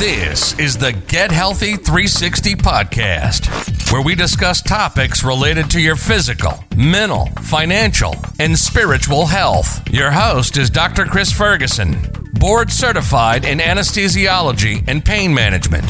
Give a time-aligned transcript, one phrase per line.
[0.00, 6.64] This is the Get Healthy 360 podcast, where we discuss topics related to your physical,
[6.74, 9.86] mental, financial, and spiritual health.
[9.92, 11.04] Your host is Dr.
[11.04, 11.96] Kris Ferguson,
[12.40, 15.84] board certified in anesthesiology and pain management.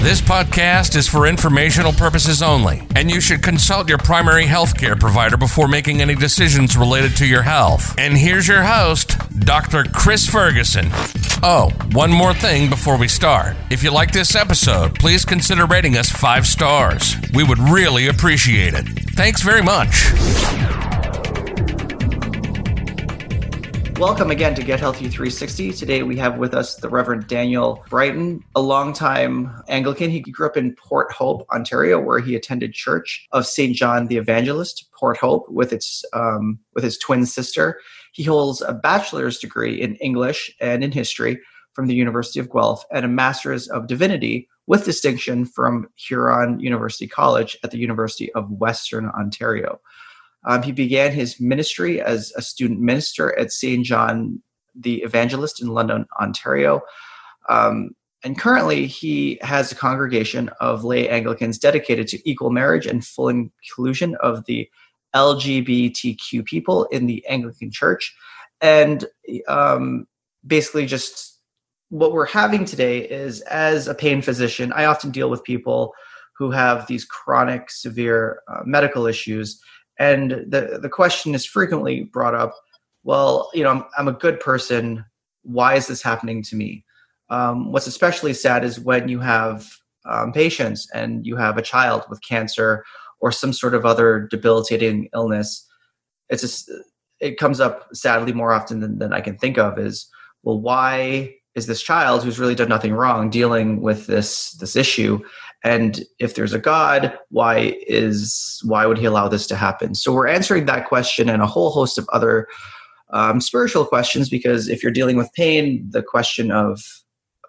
[0.00, 5.36] This podcast is for informational purposes only, and you should consult your primary healthcare provider
[5.36, 7.94] before making any decisions related to your health.
[7.98, 9.84] And here's your host, Dr.
[9.84, 10.86] Kris Ferguson.
[11.42, 13.54] Oh, one more thing before we start.
[13.70, 17.14] If you like this episode, please consider rating us five stars.
[17.34, 18.86] We would really appreciate it.
[19.16, 20.89] Thanks very much.
[24.00, 25.72] Welcome again to Get Healthy 360.
[25.72, 30.08] Today we have with us the Reverend Daniel Brereton, a longtime Anglican.
[30.08, 33.76] He grew up in Port Hope, Ontario, where he attended Church of St.
[33.76, 37.78] John the Evangelist, Port Hope, with its um, with his twin sister.
[38.12, 41.38] He holds a bachelor's degree in English and in history
[41.74, 47.06] from the University of Guelph and a master's of divinity with distinction from Huron University
[47.06, 49.78] College at the University of Western Ontario.
[50.44, 53.84] Um, he began his ministry as a student minister at St.
[53.84, 54.42] John
[54.74, 56.80] the Evangelist in London, Ontario.
[57.48, 57.90] Um,
[58.22, 63.28] and currently, he has a congregation of lay Anglicans dedicated to equal marriage and full
[63.28, 64.68] inclusion of the
[65.14, 68.14] LGBTQ people in the Anglican Church.
[68.60, 69.06] And
[69.48, 70.06] um,
[70.46, 71.38] basically, just
[71.88, 75.92] what we're having today is as a pain physician, I often deal with people
[76.36, 79.60] who have these chronic, severe uh, medical issues
[80.00, 82.54] and the, the question is frequently brought up
[83.02, 85.04] well, you know, I'm, I'm a good person.
[85.42, 86.84] Why is this happening to me?
[87.30, 89.66] Um, what's especially sad is when you have
[90.04, 92.84] um, patients and you have a child with cancer
[93.20, 95.66] or some sort of other debilitating illness.
[96.28, 96.70] It's just,
[97.20, 100.06] it comes up sadly more often than, than I can think of is,
[100.42, 105.20] well, why is this child who's really done nothing wrong dealing with this this issue
[105.62, 109.94] and if there's a god why is why would he allow this to happen?
[109.94, 112.48] So we're answering that question and a whole host of other
[113.10, 116.82] um, spiritual questions because if you're dealing with pain the question of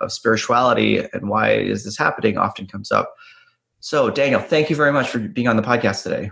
[0.01, 3.13] of spirituality and why is this happening often comes up.
[3.79, 6.31] So daniel thank you very much for being on the podcast today.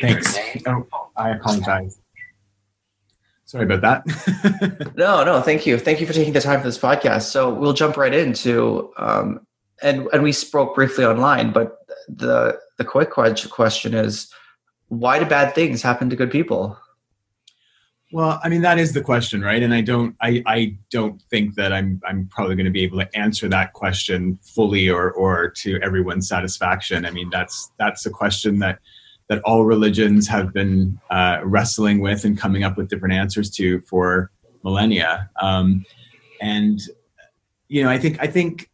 [0.00, 0.38] Thanks.
[0.66, 1.98] Oh, i apologize.
[3.44, 4.92] Sorry about that.
[4.96, 5.78] No no thank you.
[5.78, 7.22] Thank you for taking the time for this podcast.
[7.22, 9.46] So we'll jump right into um,
[9.82, 11.78] and and we spoke briefly online, but
[12.08, 14.32] the the quick question is,
[14.88, 16.78] why do bad things happen to good people?
[18.10, 19.62] Well, I mean that is the question, right?
[19.62, 22.98] And I don't I, I don't think that I'm I'm probably going to be able
[22.98, 27.04] to answer that question fully or or to everyone's satisfaction.
[27.04, 28.78] I mean that's that's a question that
[29.28, 33.80] that all religions have been uh, wrestling with and coming up with different answers to
[33.82, 34.30] for
[34.64, 35.28] millennia.
[35.40, 35.84] Um,
[36.40, 36.80] and
[37.68, 38.70] you know, I think I think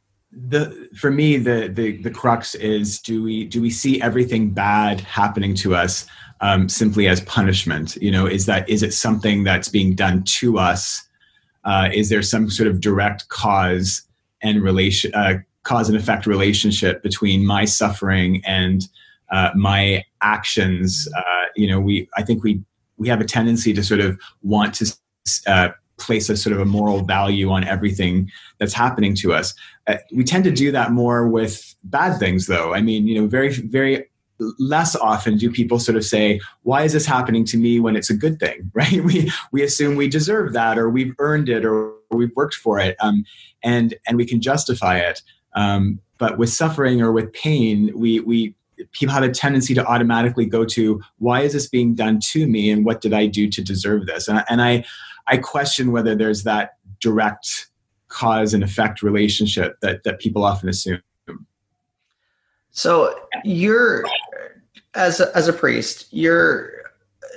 [0.49, 5.01] the for me the the the crux is do we do we see everything bad
[5.01, 6.07] happening to us
[6.41, 7.97] um, simply as punishment?
[7.97, 11.07] You know is that is it something that's being done to us?
[11.65, 14.03] Uh, is there some sort of direct cause
[14.43, 18.89] and relation uh, cause and effect relationship between my suffering and
[19.31, 21.09] uh, my actions?
[21.17, 22.61] Uh, you know we i think we
[22.97, 24.97] we have a tendency to sort of want to
[25.47, 29.55] uh, place a sort of a moral value on everything that's happening to us.
[29.87, 32.75] Uh, we tend to do that more with bad things, though.
[32.75, 34.05] I mean, you know, very, very
[34.59, 38.11] less often do people sort of say, "Why is this happening to me?" When it's
[38.11, 39.03] a good thing, right?
[39.05, 42.97] We we assume we deserve that, or we've earned it, or, we've worked for it,
[43.01, 43.25] um,
[43.63, 45.23] and and we can justify it.
[45.55, 48.55] Um, but with suffering or with pain, we we
[48.93, 52.71] people have a tendency to automatically go to why is this being done to me
[52.71, 54.85] and what did i do to deserve this and, and i
[55.27, 57.69] I question whether there's that direct
[58.09, 61.01] cause and effect relationship that, that people often assume.
[62.71, 64.05] So you're
[64.95, 66.73] as a, as a priest, you're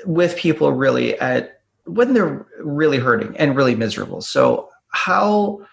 [0.05, 4.21] with people really at when they're really hurting and really miserable.
[4.21, 5.65] So how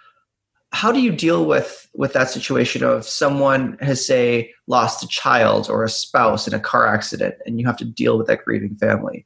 [0.72, 5.70] how do you deal with with that situation of someone has say lost a child
[5.70, 8.74] or a spouse in a car accident and you have to deal with that grieving
[8.76, 9.24] family?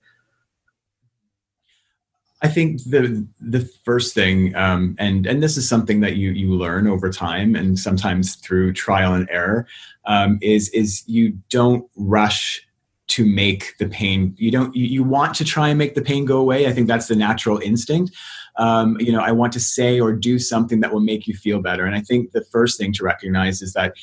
[2.41, 6.53] I think the the first thing, um, and and this is something that you you
[6.53, 9.67] learn over time, and sometimes through trial and error,
[10.05, 12.65] um, is is you don't rush
[13.09, 14.35] to make the pain.
[14.39, 16.69] You don't you, you want to try and make the pain go away.
[16.69, 18.15] I think that's the natural instinct.
[18.57, 21.61] Um, you know, I want to say or do something that will make you feel
[21.61, 21.87] better.
[21.87, 23.95] And I think the first thing to recognize is that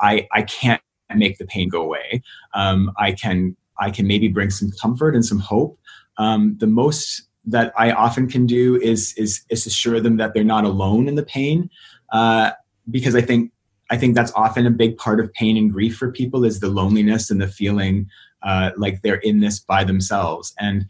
[0.00, 0.82] I I can't
[1.14, 2.22] make the pain go away.
[2.54, 5.78] Um, I can I can maybe bring some comfort and some hope.
[6.16, 10.44] Um, the most that I often can do is is, is assure them that they're
[10.44, 11.70] not alone in the pain.
[12.12, 12.52] Uh,
[12.90, 13.52] because I think
[13.90, 16.68] I think that's often a big part of pain and grief for people is the
[16.68, 18.08] loneliness and the feeling
[18.42, 20.54] uh, like they're in this by themselves.
[20.58, 20.86] And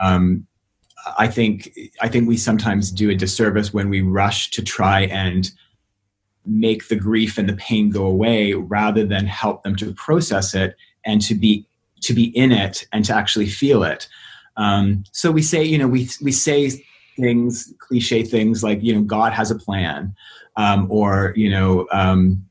[0.00, 0.46] um,
[1.18, 5.50] I think I think we sometimes do a disservice when we rush to try and
[6.46, 10.76] make the grief and the pain go away rather than help them to process it
[11.04, 11.66] and to be
[12.02, 14.08] to be in it and to actually feel it.
[14.56, 16.70] Um, so we say, you know, we we say
[17.16, 20.14] things, cliche things like, you know, God has a plan,
[20.56, 22.44] um, or you know, um,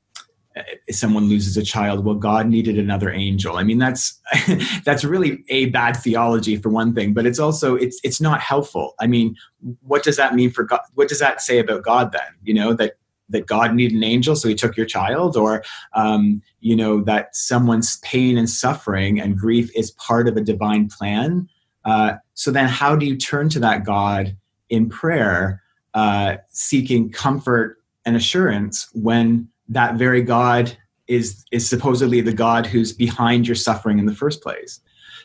[0.88, 3.57] if someone loses a child, well, God needed another angel.
[3.57, 4.19] I mean, that's
[4.85, 8.94] that's really a bad theology for one thing, but it's also it's it's not helpful.
[8.99, 9.35] I mean,
[9.81, 10.81] what does that mean for God?
[10.94, 12.21] What does that say about God then?
[12.44, 12.94] You know that
[13.29, 15.63] that God needed an angel, so He took your child, or
[15.94, 20.88] um, you know that someone's pain and suffering and grief is part of a divine
[20.88, 21.49] plan.
[21.85, 24.35] Uh, so then, how do you turn to that God
[24.69, 25.62] in prayer,
[25.94, 30.75] uh, seeking comfort and assurance when that very God
[31.07, 34.80] is is supposedly the God who's behind your suffering in the first place.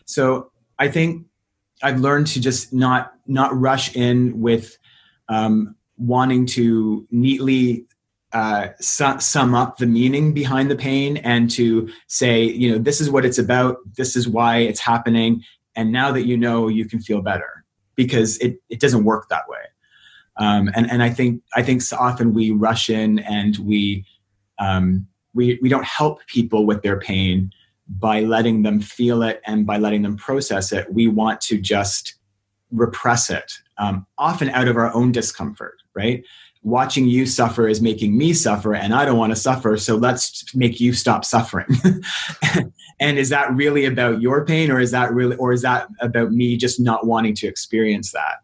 [0.05, 1.26] So I think
[1.82, 4.76] I've learned to just not not rush in with
[5.28, 7.87] um, wanting to neatly
[8.32, 13.00] uh, su- sum up the meaning behind the pain and to say, you know, this
[13.00, 15.43] is what it's about, this is why it's happening,
[15.78, 17.64] and now that you know, you can feel better
[17.94, 19.58] because it it doesn't work that way.
[20.36, 24.04] Um, and and I think I think so often we rush in and we
[24.58, 27.52] um, we, we don't help people with their pain
[27.88, 30.92] by letting them feel it and by letting them process it.
[30.92, 32.16] We want to just
[32.72, 36.24] repress it, um, often out of our own discomfort, right?
[36.62, 40.55] Watching you suffer is making me suffer, and I don't want to suffer, so let's
[40.55, 41.69] make you stop suffering.
[43.00, 46.32] and is that really about your pain, or is that really, or is that about
[46.32, 48.38] me just not wanting to experience that?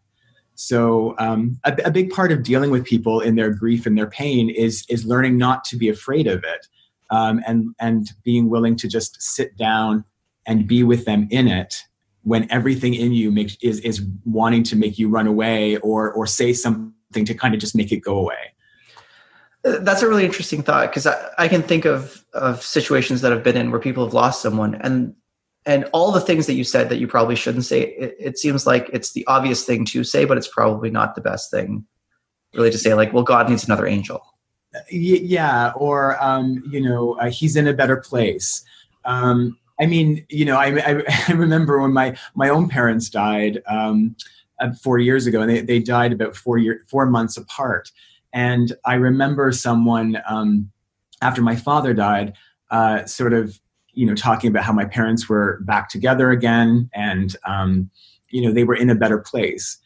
[0.55, 4.09] So um, a, a, big part of dealing with people in their grief and their
[4.09, 6.67] pain is is learning not to be afraid of it,
[7.09, 10.05] um, and and being willing to just sit down
[10.47, 11.83] and be with them in it
[12.23, 16.25] when everything in you makes is is wanting to make you run away or or
[16.25, 18.53] say something to kind of just make it go away.
[19.63, 23.43] That's a really interesting thought because I, I can think of of situations that I've
[23.43, 25.15] been in where people have lost someone and
[25.65, 28.67] and all the things that you said that you probably shouldn't say it, it, seems
[28.67, 31.85] like it's the obvious thing to say but it's probably not the best thing
[32.53, 34.21] really to say like well god needs another angel
[34.89, 38.63] yeah or um, you know uh, he's in a better place
[39.05, 43.61] um, i mean you know I, I, I, remember when my my own parents died
[43.67, 44.15] um,
[44.59, 47.91] uh, four years ago and they, they died about four year four months apart.
[48.33, 50.71] And i remember someone um,
[51.21, 52.33] after my father died
[52.71, 53.59] uh, sort of
[53.93, 57.89] you know talking about how my parents were back together again and um,
[58.29, 59.77] you know they were in a better place.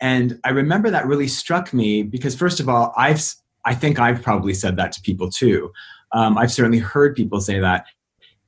[0.00, 3.22] And i remember that really struck me because first of all i've
[3.64, 5.72] i think i've probably said that to people too.
[6.12, 7.86] Um, i've certainly heard people say that.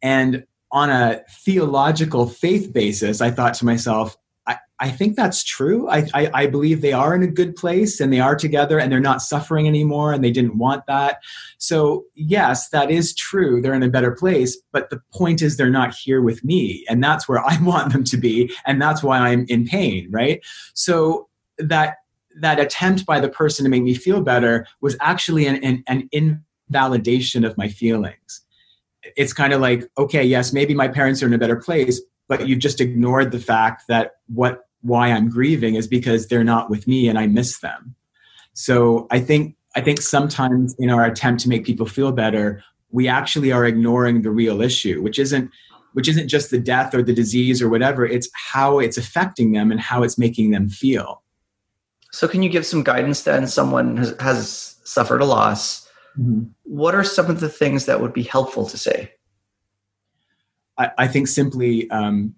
[0.03, 4.17] And on a theological faith basis i thought to myself
[4.79, 5.89] I think that's true.
[5.89, 8.93] I, I, I, believe they are in a good place and they are together and
[8.93, 11.23] they're not suffering anymore and they didn't want that.
[11.57, 13.63] So, yes, that is true.
[13.63, 14.59] They're in a better place.
[14.73, 16.85] But the point is, they're not here with me.
[16.91, 18.53] And that's where I want them to be.
[18.67, 20.45] And that's why I'm in pain, right?
[20.75, 21.29] So,
[21.59, 21.97] that
[22.39, 26.09] that attempt by the person to make me feel better was actually an, an, an
[26.13, 28.43] invalidation of my feelings.
[29.17, 32.47] It's kind of like, okay, yes, maybe my parents are in a better place, but
[32.47, 36.87] you've just ignored the fact that what why I'm grieving is because they're not with
[36.87, 37.95] me and I miss them.
[38.55, 43.09] So I think I think sometimes in our attempt to make people feel better, we
[43.09, 45.51] actually are ignoring the real issue, which isn't
[45.93, 49.71] which isn't just the death or the disease or whatever, it's how it's affecting them
[49.71, 51.23] and how it's making them feel.
[52.13, 55.89] So can you give some guidance then someone has, has suffered a loss?
[56.19, 56.45] Mm-hmm.
[56.65, 59.13] What are some of the things that would be helpful to say?
[60.79, 62.35] I, I think simply um,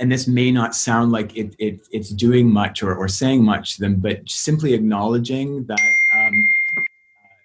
[0.00, 3.76] and this may not sound like it, it it's doing much or, or saying much
[3.76, 5.80] to them, but simply acknowledging that,
[6.14, 6.48] um,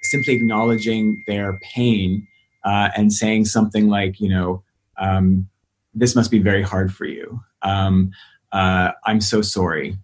[0.03, 2.27] simply acknowledging their pain
[2.63, 4.63] uh, and saying something like, you know,
[4.98, 5.48] um,
[5.94, 7.39] this must be very hard for you.
[7.62, 8.12] Um,
[8.51, 9.98] uh, I'm so sorry.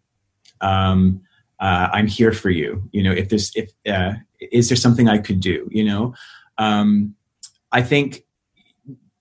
[0.62, 1.22] Um,
[1.60, 2.84] uh, I'm here for you.
[2.92, 5.68] You know, if there's, if, uh, is there something I could do?
[5.72, 6.14] You know,
[6.58, 7.16] um,
[7.72, 8.24] I think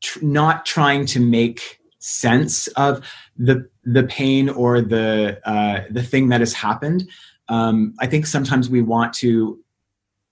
[0.02, 3.02] tr- not trying to make sense of
[3.36, 7.08] the the pain or the uh, the thing that has happened.
[7.48, 9.58] Um, I think sometimes we want to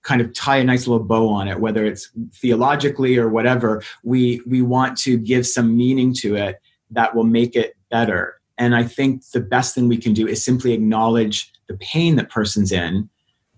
[0.03, 3.81] kind of tie a nice little bow on it, whether it's theologically or whatever.
[4.03, 6.61] We we want to give some meaning to it
[6.91, 8.39] that will make it better.
[8.59, 12.29] And I think the best thing we can do is simply acknowledge the pain that
[12.29, 13.09] person's in,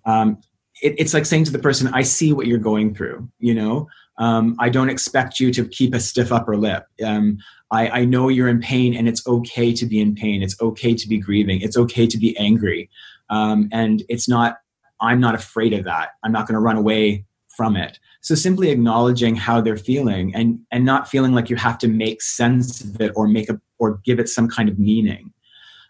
[0.06, 0.38] um,
[0.82, 3.90] it, it's like saying to the person, I see what you're going through, you know?
[4.18, 6.86] Um, I don't expect you to keep a stiff upper lip.
[7.04, 7.40] Um,
[7.76, 10.42] I, I know you're in pain and it's okay to be in pain.
[10.42, 11.62] It's okay to be grieving.
[11.62, 12.90] It's okay to be angry.
[13.30, 14.60] Um, and it's not,
[15.02, 16.10] I'm not afraid of that.
[16.24, 18.00] I'm not going to run away from it.
[18.22, 22.22] So simply acknowledging how they're feeling and, and not feeling like you have to make
[22.22, 25.32] sense of it or make a, or give it some kind of meaning.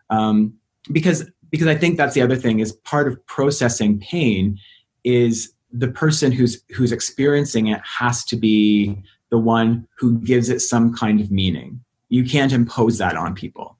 [0.10, 0.54] Um,
[0.92, 4.58] because, because I think that's the other thing is part of processing pain
[5.04, 8.96] is the person who's who's experiencing it has to be
[9.32, 11.84] the one who gives it some kind of meaning.
[12.10, 13.78] You can't impose that on people.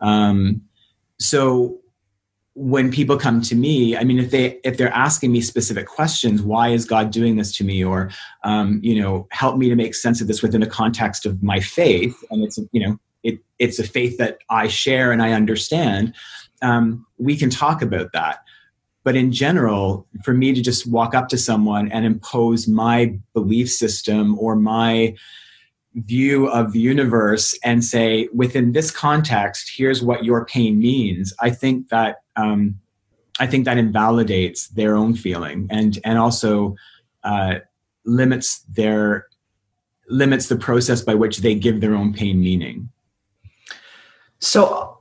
[0.00, 0.62] Um,
[1.18, 1.78] so
[2.54, 6.42] when people come to me, I mean, if they if they're asking me specific questions,
[6.42, 8.10] why is God doing this to me, or
[8.42, 11.60] um, you know, help me to make sense of this within the context of my
[11.60, 16.14] faith, and it's you know, it it's a faith that I share and I understand.
[16.60, 18.42] Um, we can talk about that.
[19.08, 23.70] But in general, for me to just walk up to someone and impose my belief
[23.70, 25.14] system or my
[25.94, 31.48] view of the universe and say, within this context, here's what your pain means, I
[31.48, 32.78] think that um,
[33.40, 36.76] I think that invalidates their own feeling and and also
[37.24, 37.60] uh,
[38.04, 39.26] limits their
[40.10, 42.90] limits the process by which they give their own pain meaning.
[44.38, 44.98] So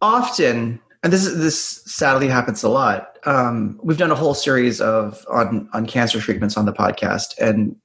[0.00, 3.18] often and this is this sadly happens a lot.
[3.24, 7.76] Um, we've done a whole series of on on cancer treatments on the podcast, and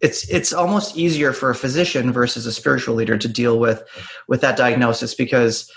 [0.00, 3.82] it's it's almost easier for a physician versus a spiritual leader to deal with
[4.28, 5.70] with that diagnosis because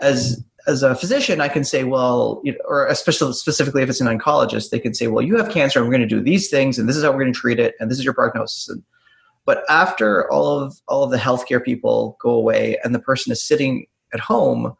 [0.00, 4.00] as as a physician, I can say, well, you know, or especially specifically if it's
[4.00, 6.48] an oncologist, they can say, well, you have cancer, and we're going to do these
[6.48, 8.68] things, and this is how we're going to treat it, and this is your prognosis.
[8.68, 8.82] And,
[9.44, 13.42] but after all of all of the healthcare people go away, and the person is
[13.42, 14.74] sitting at home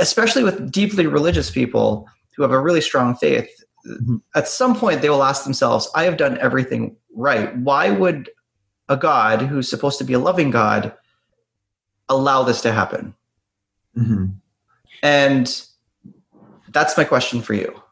[0.00, 3.48] especially with deeply religious people who have a really strong faith,
[3.86, 4.16] mm-hmm.
[4.34, 7.56] at some point they will ask themselves, I have done everything right.
[7.56, 8.30] Why would
[8.88, 10.92] a God who's supposed to be a loving God
[12.08, 13.14] allow this to happen?
[13.96, 14.26] Mm-hmm.
[15.02, 15.62] And
[16.70, 17.82] that's my question for you.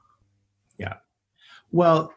[0.78, 0.95] Yeah.
[1.73, 2.12] Well,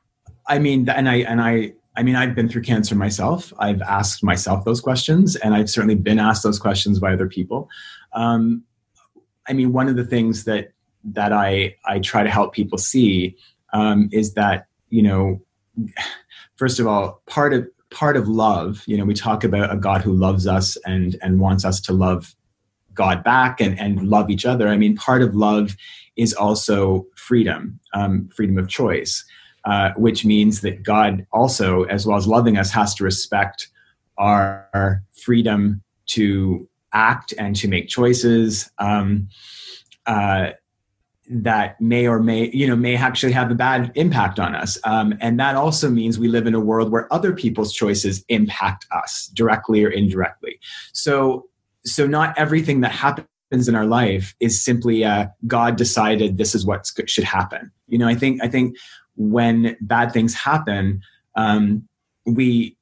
[0.48, 3.52] I mean, and I, and I, I mean, I've been through cancer myself.
[3.58, 7.70] I've asked myself those questions, and I've certainly been asked those questions by other people.
[8.14, 8.64] Um,
[9.48, 10.72] I mean, one of the things that
[11.04, 13.36] that I I try to help people see
[13.74, 15.42] um, is that you know,
[16.56, 18.84] first of all, part of part of love.
[18.86, 21.94] You know, we talk about a God who loves us and and wants us to
[21.94, 22.36] love
[22.94, 24.68] God back and and love each other.
[24.68, 25.76] I mean, part of love
[26.16, 29.24] is also freedom, um, freedom of choice,
[29.66, 33.70] uh, which means that God also, as well as loving us, has to respect
[34.18, 39.28] our freedom to act and to make choices um,
[40.06, 40.52] uh,
[41.30, 44.78] that may or may you know may actually have a bad impact on us.
[44.84, 48.86] Um, and that also means we live in a world where other people's choices impact
[48.92, 50.60] us directly or indirectly.
[50.94, 51.48] So
[51.86, 56.66] so not everything that happens in our life is simply uh, god decided this is
[56.66, 57.72] what should happen.
[57.88, 58.78] You know i think i think
[59.16, 61.02] when bad things happen
[61.36, 61.88] um,
[62.26, 62.77] we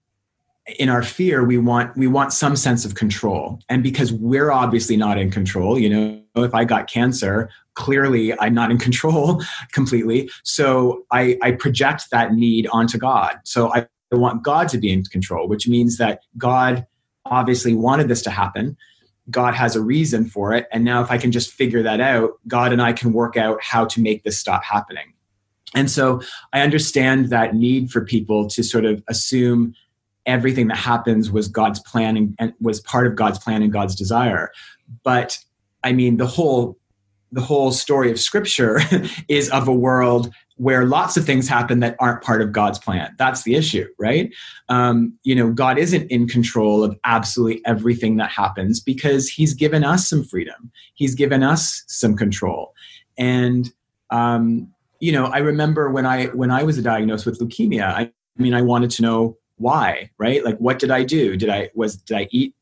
[0.80, 3.60] in our fear we want we want some sense of control.
[3.70, 8.54] And because we're obviously not in control you know if i got cancer clearly i'm
[8.54, 9.42] not in control
[9.72, 10.30] completely.
[10.44, 13.40] So i i project that need onto god.
[13.44, 16.86] So i want god to be in control which means that god
[17.26, 18.78] obviously wanted this to happen.
[19.32, 20.68] God has a reason for it.
[20.72, 23.62] And now if i can just figure that out god and i can work out
[23.62, 25.14] how to make this stop happening.
[25.76, 26.22] And so
[26.54, 29.76] i understand that need for people to sort of assume
[30.26, 33.96] everything that happens was God's plan and, and was part of God's plan and God's
[33.96, 34.52] desire.
[35.04, 35.38] But
[35.84, 36.78] I mean, the whole
[37.32, 38.80] the whole story of Scripture
[39.28, 43.14] is of a world where lots of things happen that aren't part of God's plan.
[43.18, 44.34] That's the issue, right?
[44.70, 49.84] Um, you know, God isn't in control of absolutely everything that happens because He's given
[49.84, 50.72] us some freedom.
[50.94, 52.74] He's given us some control,
[53.18, 53.72] and
[54.12, 57.84] um, you know, I remember when I when I was diagnosed with leukemia.
[57.84, 60.44] I, I mean, I wanted to know why right?
[60.44, 61.36] Like what did i do?
[61.38, 62.56] Did i was did i eat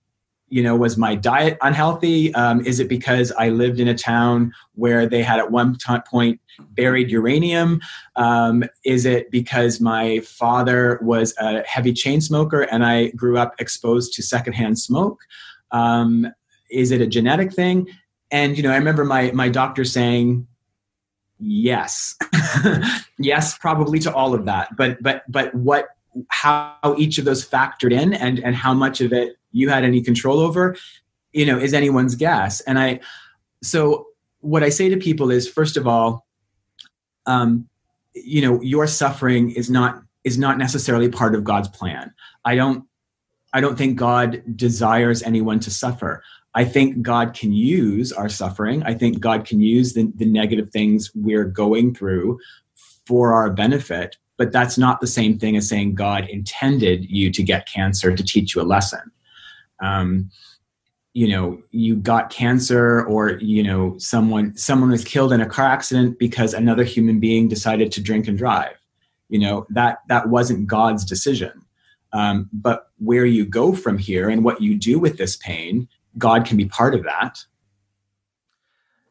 [0.50, 2.33] you know was my diet unhealthy?
[2.35, 5.95] Um, is it because i lived in a town where they had at one t-
[6.09, 7.81] point buried uranium?
[8.15, 13.55] Um, is it because my father was a heavy chain smoker and i grew up
[13.59, 15.19] exposed to secondhand smoke?
[15.71, 16.27] Um,
[16.69, 17.88] is it a genetic thing?
[18.31, 20.47] And you know i remember my my doctor saying
[21.39, 22.15] yes.
[23.19, 24.75] Yes probably to all of that.
[24.75, 25.89] But but but what
[26.29, 30.01] how each of those factored in and and how much of it you had any
[30.01, 30.75] control over
[31.34, 32.62] you know is anyone's guess.
[32.62, 33.00] And i
[33.62, 34.08] so
[34.39, 36.25] what i say to people is first of all
[37.25, 37.67] um,
[38.13, 42.13] you know your suffering is not is not necessarily part of god's plan.
[42.46, 42.86] I don't
[43.53, 46.24] i don't think god desires anyone to suffer.
[46.55, 48.84] I think god can use our suffering.
[48.84, 52.39] I think god can use the, the negative things we're going through
[53.05, 57.44] for our benefit but that's not the same thing as saying god intended you to
[57.44, 59.12] get cancer to teach you a lesson.
[59.82, 60.30] Um,
[61.13, 65.66] you know you got cancer or you know someone someone was killed in a car
[65.66, 68.75] accident because another human being decided to drink and drive.
[69.30, 71.52] You know that that wasn't god's decision.
[72.12, 75.88] Um, but where you go from here and what you do with this pain
[76.18, 77.40] god can be part of that.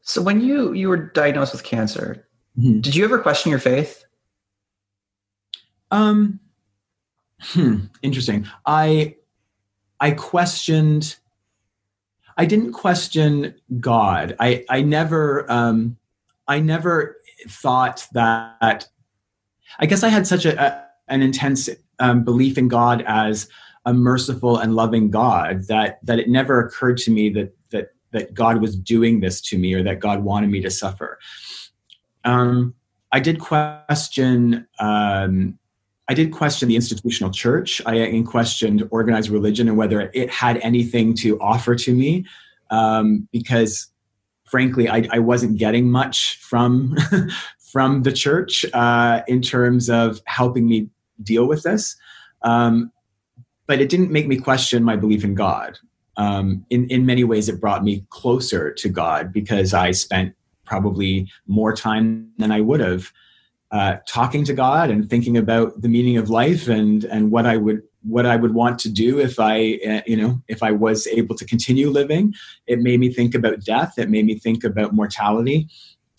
[0.02, 2.26] So when you you were diagnosed with cancer
[2.58, 2.80] mm-hmm.
[2.80, 4.04] did you ever question your faith
[5.92, 6.40] um
[7.40, 9.14] hmm, interesting i
[10.00, 11.16] i questioned
[12.36, 14.36] I didn't question God.
[14.40, 15.96] I I never um,
[16.48, 17.16] I never
[17.48, 18.88] thought that.
[19.78, 21.68] I guess I had such a, a an intense
[21.98, 23.48] um, belief in God as
[23.84, 28.34] a merciful and loving God that that it never occurred to me that that that
[28.34, 31.18] God was doing this to me or that God wanted me to suffer.
[32.24, 32.74] Um,
[33.10, 35.58] I did question um,
[36.08, 37.80] I did question the institutional church.
[37.86, 42.26] I questioned organized religion and whether it had anything to offer to me,
[42.70, 43.88] um, because
[44.44, 46.96] frankly, I, I, wasn't getting much from
[47.72, 50.88] from the church uh, in terms of helping me
[51.22, 51.96] deal with this.
[52.42, 52.92] Um,
[53.66, 55.78] but it didn't make me question my belief in God.
[56.16, 60.34] Um, in in many ways, it brought me closer to God because I spent
[60.66, 63.12] probably more time than I would have
[63.72, 67.56] uh, talking to God and thinking about the meaning of life and and what I
[67.56, 71.06] would what I would want to do if I uh, you know if I was
[71.06, 72.34] able to continue living.
[72.66, 73.98] It made me think about death.
[73.98, 75.68] It made me think about mortality,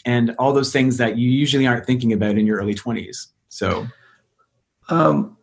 [0.04, 3.28] and all those things that you usually aren't thinking about in your early twenties.
[3.50, 3.88] So.
[4.90, 5.38] Um,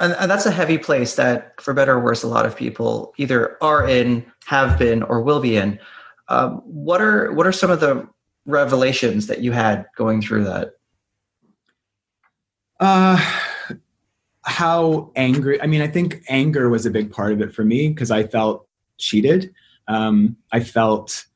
[0.00, 3.14] and, and that's a heavy place that, for better or worse, a lot of people
[3.18, 5.78] either are in, have been, or will be in.
[6.26, 8.08] Um, what are what are some of the
[8.44, 10.72] revelations that you had going through that?
[12.82, 13.16] Uh,
[14.42, 15.62] how angry.
[15.62, 18.24] I mean, I think anger was a big part of it for me because I
[18.24, 18.66] felt
[18.98, 19.54] cheated.
[19.86, 21.26] Um, I felt,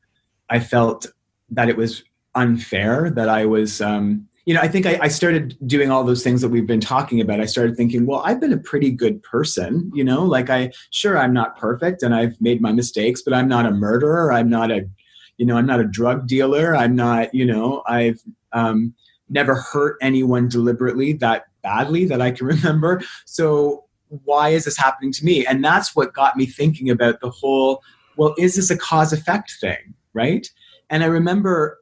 [0.50, 1.06] I felt
[1.50, 2.02] that it was
[2.34, 3.80] unfair that I was.
[3.80, 6.80] Um, you know, I think I, I, started doing all those things that we've been
[6.80, 7.40] talking about.
[7.40, 11.16] I started thinking, well, I've been a pretty good person, you know, like I, sure,
[11.16, 14.32] I'm not perfect and I've made my mistakes, but I'm not a murderer.
[14.32, 14.88] I'm not a,
[15.36, 16.76] you know, I'm not a drug dealer.
[16.76, 18.20] I'm not, you know, I've,
[18.52, 18.94] um,
[19.28, 23.02] never hurt anyone deliberately that badly that I can remember.
[23.24, 23.84] So
[24.24, 25.46] why is this happening to me?
[25.46, 27.82] And that's what got me thinking about the whole,
[28.16, 29.94] well, is this a cause effect thing?
[30.14, 30.48] Right.
[30.88, 31.78] And I remember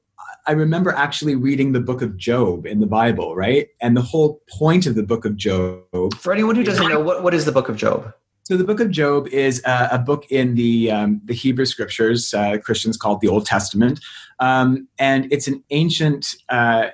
[0.46, 3.68] I remember actually reading the book of Job in the Bible, right?
[3.80, 6.14] And the whole point of the book of Job.
[6.18, 8.12] For anyone who doesn't know, what, what is the book of Job?
[8.42, 12.34] So the book of Job is a, a book in the um, the Hebrew scriptures.
[12.34, 14.00] Uh, Christians call it the Old Testament,
[14.38, 16.88] um, and it's an ancient uh,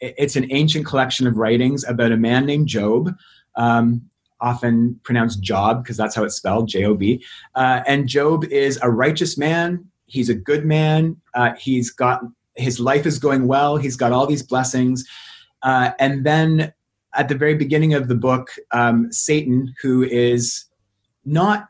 [0.00, 3.14] it's an ancient collection of writings about a man named Job,
[3.56, 4.02] um,
[4.40, 7.22] often pronounced Job because that's how it's spelled, J O B.
[7.54, 9.84] Uh, and Job is a righteous man.
[10.06, 11.16] He's a good man.
[11.34, 12.22] Uh, he's got
[12.54, 13.76] his life is going well.
[13.76, 15.06] He's got all these blessings.
[15.62, 16.72] Uh, and then
[17.14, 20.64] at the very beginning of the book, um, Satan, who is
[21.24, 21.68] not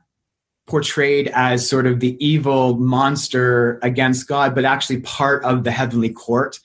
[0.67, 6.11] portrayed as sort of the evil monster against God, but actually part of the heavenly
[6.11, 6.61] court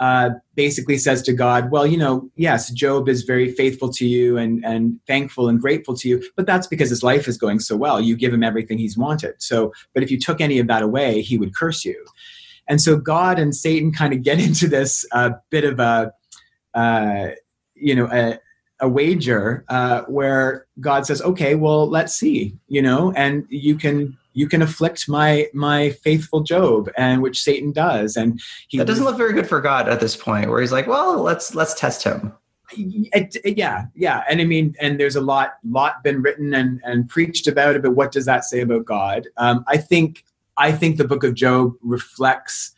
[0.00, 4.38] uh, basically says to God, Well, you know, yes, Job is very faithful to you
[4.38, 7.76] and, and thankful and grateful to you, but that's because his life is going so
[7.76, 8.00] well.
[8.00, 9.34] You give him everything he's wanted.
[9.38, 12.02] So, but if you took any of that away, he would curse you.
[12.66, 16.12] And so God and Satan kind of get into this uh, bit of a,
[16.72, 17.28] uh,
[17.74, 18.38] you know, a,
[18.80, 24.16] a wager uh, where God says, okay, well, let's see, you know, and you can
[24.32, 29.04] you can afflict my my faithful Job, and which Satan does, and he that doesn't
[29.04, 32.04] look very good for God at this point, where he's like, well, let's let's test
[32.04, 32.32] him.
[32.76, 37.46] Yeah, yeah, and I mean, and there's a lot lot been written and and preached
[37.46, 39.26] about it, but what does that say about God?
[39.36, 40.24] Um, I think
[40.56, 42.72] I think the Book of Job reflects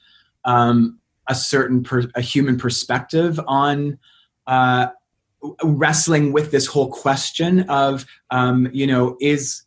[0.44, 3.98] um, a certain per, a human perspective on.
[4.46, 4.88] Uh,
[5.64, 9.62] wrestling with this whole question of um, you know is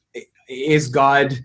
[0.47, 1.37] is god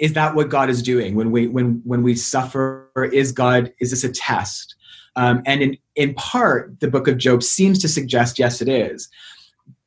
[0.00, 2.90] is that what God is doing when we when when we suffer?
[3.12, 4.74] Is God is this a test?
[5.14, 9.08] Um, and in in part, the book of Job seems to suggest yes, it is.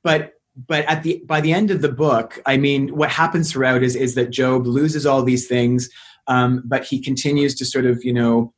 [0.04, 0.34] But
[0.68, 3.96] but at the by the end of the book, I mean, what happens throughout is
[3.96, 5.90] is that Job loses all these things,
[6.28, 8.54] um, but he continues to sort of you know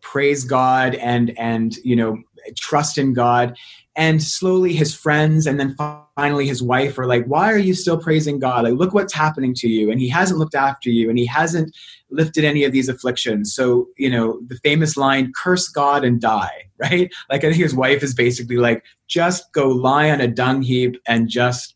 [0.00, 2.16] praise God and and you know
[2.56, 3.56] trust in God.
[3.96, 5.74] And slowly his friends and then
[6.14, 8.64] finally his wife are like, Why are you still praising God?
[8.64, 9.90] Like, look what's happening to you.
[9.90, 11.76] And he hasn't looked after you and he hasn't
[12.10, 13.52] lifted any of these afflictions.
[13.52, 17.12] So, you know, the famous line, curse God and die, right?
[17.28, 21.00] Like, I think his wife is basically like, just go lie on a dung heap
[21.06, 21.74] and just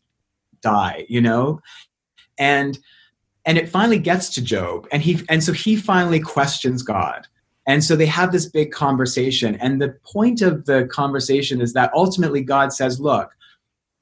[0.61, 1.59] die, you know?
[2.39, 2.79] And
[3.45, 7.27] and it finally gets to Job and he and so he finally questions God
[7.65, 9.55] and so they have this big conversation.
[9.55, 13.31] And the point of the conversation is that ultimately God says, Look,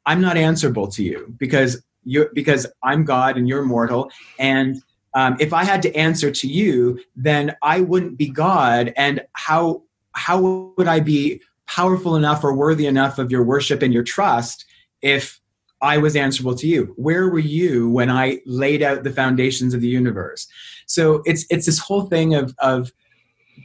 [0.05, 4.09] I'm not answerable to you because you because I'm God and you're mortal.
[4.39, 4.81] And
[5.13, 8.93] um, if I had to answer to you, then I wouldn't be God.
[8.97, 13.93] And how how would I be powerful enough or worthy enough of your worship and
[13.93, 14.65] your trust
[15.01, 15.39] if
[15.81, 16.93] I was answerable to you?
[16.97, 20.47] Where were you when I laid out the foundations of the universe?
[20.87, 22.91] So it's it's this whole thing of of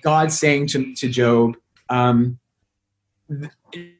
[0.02, 1.56] God saying to, to Job,
[1.88, 2.38] um,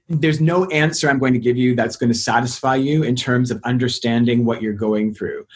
[0.09, 3.51] there's no answer I'm going to give you that's going to satisfy you in terms
[3.51, 5.47] of understanding what you're going through.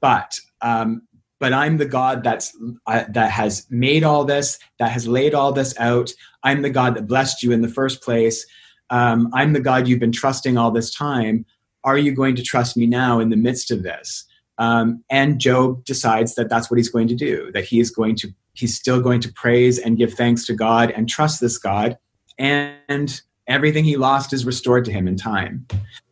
[0.00, 1.02] But um,
[1.40, 2.56] but I'm the God that's
[2.86, 6.10] uh, that has made all this, that has laid all this out.
[6.42, 8.44] I'm the God that blessed you in the first place.
[8.90, 11.44] Um, I'm the God you've been trusting all this time.
[11.84, 14.24] Are you going to trust me now in the midst of this?
[14.58, 17.52] Um, and Job decides that that's what he's going to do.
[17.52, 20.90] That he is going to he's still going to praise and give thanks to God
[20.90, 21.96] and trust this God.
[22.38, 25.66] And everything he lost is restored to him in time.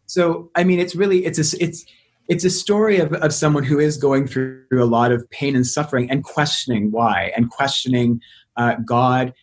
[0.07, 1.85] So, I mean, it's really, it's a, it's,
[2.29, 5.67] it's a story of, of someone who is going through a lot of pain and
[5.67, 8.21] suffering and questioning why and questioning
[8.57, 9.35] uh, God.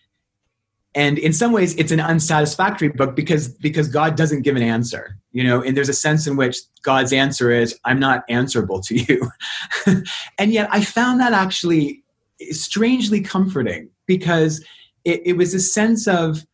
[0.96, 5.18] And in some ways, it's an unsatisfactory book because because God doesn't give an answer,
[5.32, 5.64] you know.
[5.64, 9.32] And there's a sense in which God's answer is, "I'm not answerable to you,"
[10.38, 12.03] and yet I found that actually
[12.52, 14.64] strangely comforting because
[15.06, 16.46] it, it was a sense of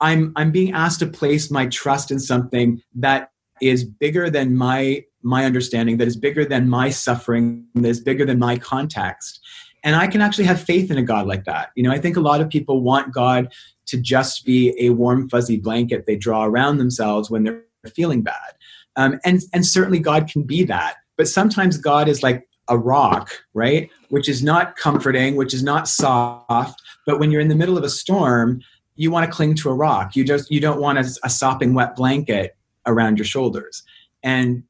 [0.00, 5.04] I'm I'm being asked to place my trust in something that is bigger than my
[5.22, 9.40] my understanding, that is bigger than my suffering, that is bigger than my context.
[9.82, 11.70] And I can actually have faith in a God like that.
[11.74, 13.52] You know, I think a lot of people want God
[13.86, 18.54] to just be a warm, fuzzy blanket they draw around themselves when they're feeling bad.
[18.96, 20.96] Um, and, and certainly God can be that.
[21.16, 23.90] But sometimes God is like a rock, right?
[24.08, 26.80] Which is not comforting, which is not soft.
[27.04, 28.62] But when you're in the middle of a storm,
[28.96, 30.16] you want to cling to a rock.
[30.16, 32.56] You just you don't want a, a sopping wet blanket
[32.86, 33.82] around your shoulders.
[34.22, 34.62] And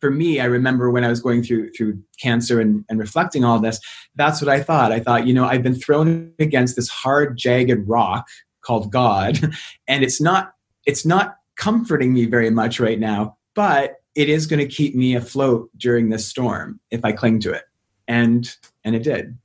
[0.00, 3.58] for me, I remember when I was going through through cancer and, and reflecting all
[3.58, 3.80] this,
[4.14, 4.92] that's what I thought.
[4.92, 8.28] I thought, you know, I've been thrown against this hard, jagged rock
[8.60, 9.40] called God,
[9.88, 10.52] and it's not
[10.86, 15.14] it's not comforting me very much right now, but it is going to keep me
[15.14, 17.62] afloat during this storm if I cling to it.
[18.08, 18.52] And
[18.84, 19.38] and it did.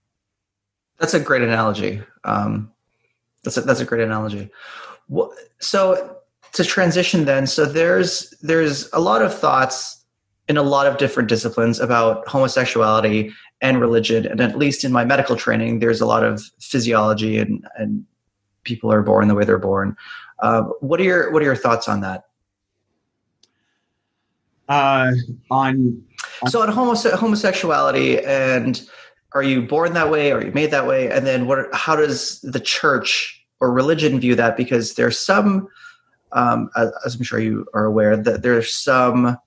[1.00, 2.02] That's a great analogy.
[2.24, 2.72] Um,
[3.44, 4.50] that's a, that's a great analogy.
[5.60, 6.18] So
[6.54, 10.04] to transition then, so there's there's a lot of thoughts
[10.48, 13.32] in a lot of different disciplines about homosexuality
[13.62, 17.64] and religion, and at least in my medical training, there's a lot of physiology and
[17.76, 18.06] and
[18.64, 19.96] people are born the way they're born.
[20.40, 22.24] Uh, what are your what are your thoughts on that?
[24.70, 25.12] Uh,
[25.52, 26.04] on,
[26.42, 28.88] on so on homose- homosexuality and
[29.34, 30.32] are you born that way?
[30.32, 31.10] Are you made that way?
[31.10, 34.56] And then what how does the church or religion view that?
[34.58, 35.68] Because there's some
[36.32, 39.38] um, as i'm sure you are aware that there's some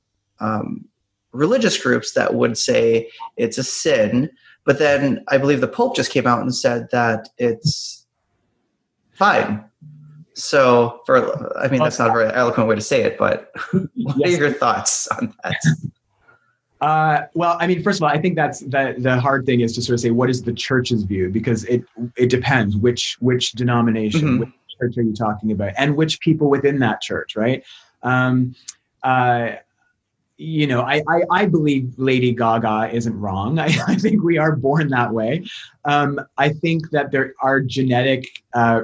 [0.40, 0.84] um,
[1.32, 4.30] religious groups that would say it's a sin.
[4.64, 8.06] But then i believe the pope just came out and said that it's
[9.12, 9.64] fine
[10.36, 13.88] so, for I mean, that's not a very eloquent way to say it, but what
[13.94, 14.34] yes.
[14.34, 15.56] are your thoughts on that?
[16.82, 19.74] Uh, well, I mean, first of all, I think that's the the hard thing is
[19.76, 21.82] to sort of say what is the church's view because it
[22.16, 24.40] it depends which which denomination, mm-hmm.
[24.40, 27.64] which church are you talking about, and which people within that church, right?
[28.02, 28.54] Um,
[29.02, 29.52] uh,
[30.36, 33.58] you know, I, I, I, believe Lady Gaga isn't wrong.
[33.58, 35.46] I, I think we are born that way.
[35.86, 38.82] Um, I think that there are genetic uh, uh,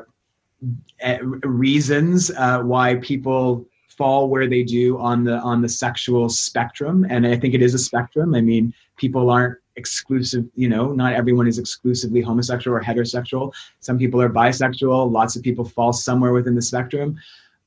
[1.43, 7.07] reasons uh, why people fall where they do on the on the sexual spectrum.
[7.09, 8.35] And i think it is a spectrum.
[8.35, 13.53] I mean people aren't exclusive you know not everyone is exclusively homosexual or heterosexual.
[13.81, 15.11] Some people are bisexual.
[15.11, 17.19] Lots of people fall somewhere within the spectrum.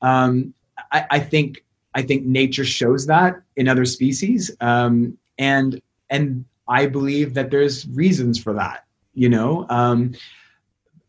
[0.02, 0.52] Um,
[0.92, 4.50] I, I, think i think nature shows that in other species.
[4.60, 5.80] Um, and
[6.10, 9.66] and i believe that there's reasons for that you know?
[9.68, 10.12] Um,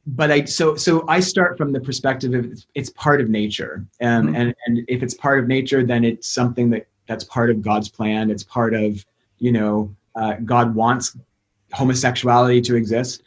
[0.08, 3.86] but I so so I start from the perspective of it's, it's part of nature,
[4.02, 4.36] um, mm-hmm.
[4.36, 7.90] and and if it's part of nature, then it's something that that's part of God's
[7.90, 8.32] plan.
[8.32, 9.06] It's part of
[9.40, 11.18] you know uh, God wants
[11.74, 13.24] homosexuality to exist.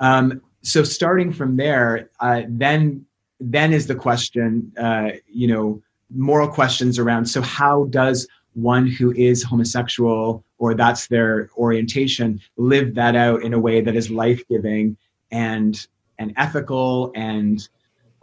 [0.00, 3.06] Um, so starting from there, uh, then
[3.38, 5.80] then is the question, uh, you know,
[6.14, 12.94] moral questions around so how does one who is homosexual or that's their orientation live
[12.94, 14.96] that out in a way that is life-giving
[15.32, 17.68] and and ethical and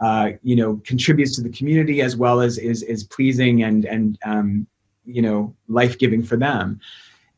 [0.00, 4.18] uh, you know contributes to the community as well as is is pleasing and and
[4.24, 4.66] um,
[5.04, 6.80] you know life-giving for them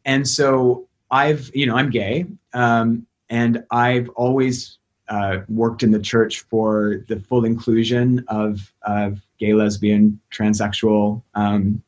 [0.04, 5.98] and so i've you know i'm gay um, and i've always uh, worked in the
[5.98, 11.82] church for the full inclusion of, of gay, lesbian, transsexual, um,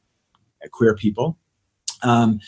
[0.73, 1.37] queer people.
[2.03, 2.41] Um,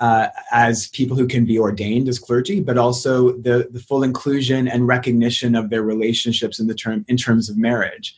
[0.00, 4.68] uh, as people who can be ordained as clergy, but also the, the full inclusion
[4.68, 8.16] and recognition of their relationships in the term in terms of marriage.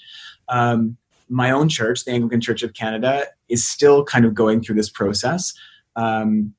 [0.49, 0.97] Um,
[1.29, 4.91] my own church, the Anglican Church of Canada, is still kind of going through this
[4.91, 5.55] process.
[5.97, 6.55] Um,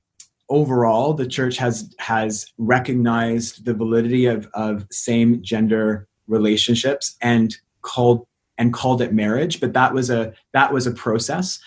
[0.49, 8.25] overall, the church has has recognized the validity of, of same gender relationships and called
[8.57, 9.59] and called it marriage.
[9.59, 11.59] But that was a that was a process.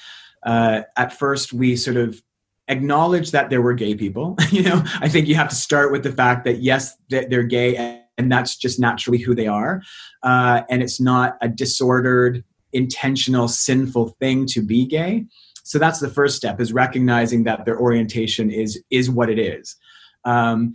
[0.42, 2.22] Uh, at first, we sort of
[2.68, 4.36] acknowledged that there were gay people.
[4.50, 8.00] you know, I think you have to start with the fact that yes, they're gay,
[8.16, 9.82] and that's just naturally who they are,
[10.22, 15.24] uh, and it's not a disordered, intentional, sinful thing to be gay.
[15.64, 19.76] So that's the first step is recognizing that their orientation is is what it is.
[20.24, 20.74] Um,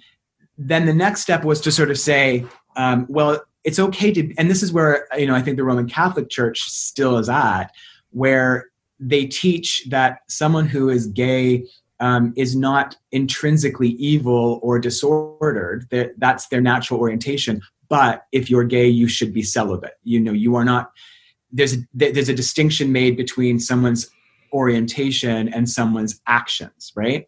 [0.58, 4.50] then the next step was to sort of say, um, well, it's okay to, and
[4.50, 7.72] this is where you know I think the Roman Catholic Church still is at,
[8.12, 8.70] where
[9.00, 11.66] they teach that someone who is gay
[12.00, 15.88] um, is not intrinsically evil or disordered.
[15.92, 17.62] That that's their natural orientation.
[17.90, 19.96] But if you're gay, you should be celibate.
[20.04, 20.92] You know, you are not.
[21.52, 24.10] There's a, there's a distinction made between someone's
[24.54, 27.28] orientation and someone's actions, right?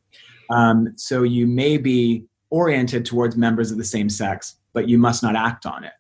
[0.52, 5.24] Um, so you may be oriented towards members of the same sex, but you must
[5.24, 5.94] not act on it.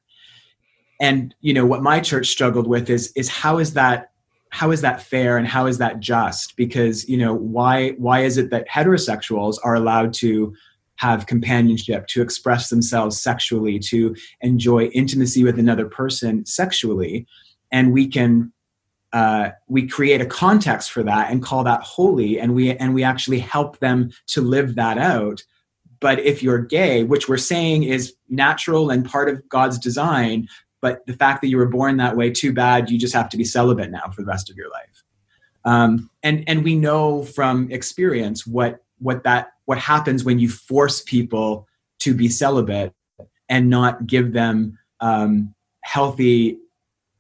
[1.00, 4.11] And you know what my church struggled with is is how is that
[4.52, 6.56] how is that fair and how is that just?
[6.56, 10.54] Because you know why why is it that heterosexuals are allowed to
[10.98, 17.26] have companionship, to express themselves sexually, to enjoy intimacy with another person sexually,
[17.72, 18.52] and we can
[19.14, 23.04] uh, we create a context for that and call that holy and we and we
[23.04, 25.44] actually help them to live that out
[26.00, 30.48] but if you're gay which we're saying is natural and part of god's design
[30.82, 32.89] but the fact that you were born that way too bad.
[32.89, 35.04] You just have to be celibate now for the rest of your life.
[35.63, 41.02] Um, and and we know from experience what what that what happens when you force
[41.02, 41.67] people
[42.00, 42.94] to be celibate
[43.48, 46.58] and not give them um, healthy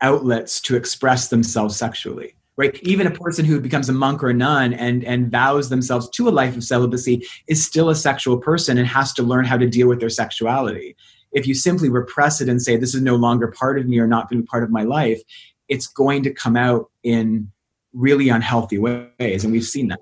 [0.01, 2.77] outlets to express themselves sexually right?
[2.83, 6.27] Even a person who becomes a monk or a nun and and vows themselves to
[6.27, 9.67] a life of celibacy is still a sexual person and has to learn how to
[9.67, 10.95] deal with their sexuality
[11.31, 14.07] if you simply repress it and say this is no longer part of me or
[14.07, 15.21] not going to be part of my life
[15.67, 17.51] it's going to come out in
[17.93, 19.99] really unhealthy ways and we've seen that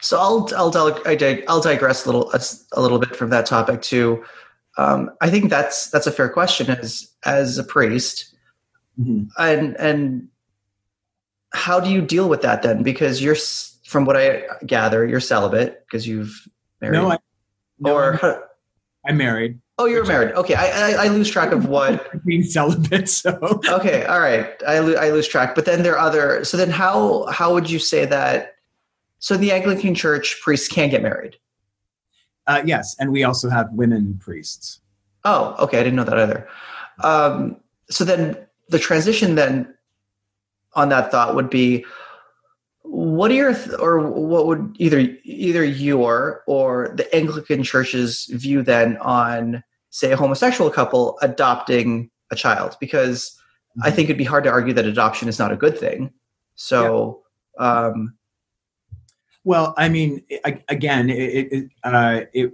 [0.00, 0.72] so i'll i'll
[1.48, 2.32] i'll digress a little
[2.72, 4.22] a little bit from that topic too
[4.78, 8.32] um, i think that's that's a fair question as as a priest
[9.00, 9.24] Mm-hmm.
[9.38, 10.28] And and
[11.54, 12.82] how do you deal with that then?
[12.82, 13.36] Because you're,
[13.86, 16.48] from what I gather, you're celibate because you've
[16.80, 16.98] married.
[16.98, 17.18] No, I,
[17.78, 18.40] no, or I'm,
[19.06, 19.60] I'm married.
[19.78, 20.32] Oh, you're married.
[20.32, 23.08] Okay, I, I, I lose track of what being celibate.
[23.08, 25.54] So okay, all right, I lo- I lose track.
[25.54, 26.44] But then there are other.
[26.44, 28.56] So then, how how would you say that?
[29.18, 31.36] So the Anglican Church priests can get married.
[32.46, 34.80] Uh, yes, and we also have women priests.
[35.24, 36.48] Oh, okay, I didn't know that either.
[37.02, 37.56] Um,
[37.88, 38.36] so then,
[38.68, 39.72] the transition then
[40.74, 41.84] on that thought would be
[43.02, 48.62] what are your th- or what would either either your or the anglican church's view
[48.62, 53.36] then on say a homosexual couple adopting a child because
[53.76, 53.88] mm-hmm.
[53.88, 56.12] i think it'd be hard to argue that adoption is not a good thing
[56.54, 57.20] so
[57.58, 57.86] yeah.
[57.86, 58.14] um
[59.42, 60.24] well i mean
[60.68, 62.52] again it, it, uh, it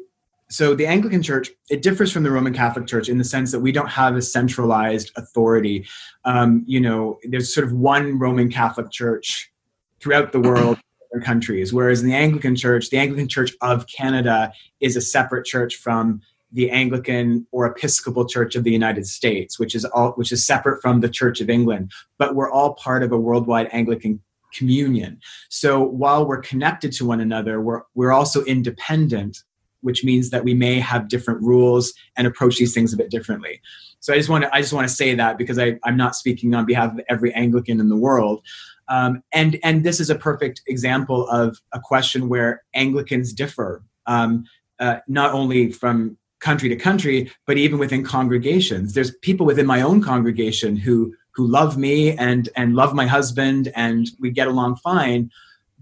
[0.50, 3.60] so the Anglican Church it differs from the Roman Catholic Church in the sense that
[3.60, 5.86] we don't have a centralized authority.
[6.24, 9.52] Um, you know, there's sort of one Roman Catholic Church
[10.00, 10.78] throughout the world.
[11.24, 15.74] countries whereas in the anglican church the anglican church of canada is a separate church
[15.74, 16.20] from
[16.52, 20.80] the anglican or episcopal church of the united states which is all which is separate
[20.80, 24.20] from the church of england but we're all part of a worldwide anglican
[24.52, 29.42] communion so while we're connected to one another we're, we're also independent
[29.80, 33.60] which means that we may have different rules and approach these things a bit differently.
[34.00, 36.14] So I just want to I just want to say that because I, I'm not
[36.14, 38.42] speaking on behalf of every Anglican in the world.
[38.88, 44.44] Um, and and this is a perfect example of a question where Anglicans differ, um,
[44.80, 48.94] uh, not only from country to country, but even within congregations.
[48.94, 53.70] There's people within my own congregation who who love me and and love my husband
[53.76, 55.30] and we get along fine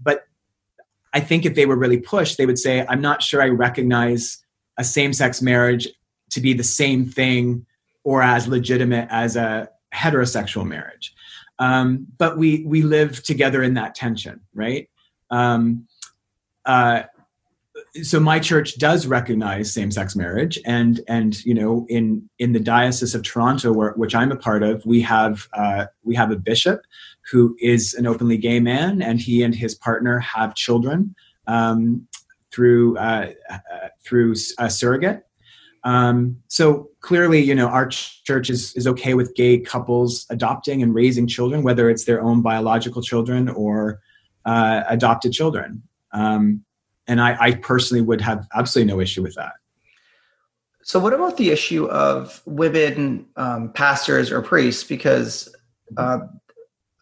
[0.01, 0.27] but
[1.15, 4.37] i think if they were really pushed they would say i'm not sure i recognize
[4.77, 5.87] a same-sex marriage
[6.29, 7.65] to be the same thing
[8.03, 11.15] or as legitimate as a heterosexual marriage
[11.59, 14.89] um, but we we live together in that tension right?
[15.29, 15.87] Um,
[16.65, 17.03] uh,
[18.03, 23.15] so my church does recognize same-sex marriage and and you know in in the diocese
[23.15, 26.81] of toronto where, which i'm a part of we have uh, we have a bishop
[27.31, 31.15] who is an openly gay man and he and his partner have children
[31.47, 32.07] um,
[32.51, 33.59] through uh, uh,
[34.03, 35.26] through a surrogate
[35.87, 40.93] um, so clearly you know our church is, is okay with gay couples adopting and
[40.93, 43.99] raising children whether it's their own biological children or
[44.45, 46.63] uh, adopted children um,
[47.07, 49.53] and I, I personally would have absolutely no issue with that.
[50.83, 54.83] So, what about the issue of women um, pastors or priests?
[54.83, 55.53] Because
[55.97, 56.19] uh,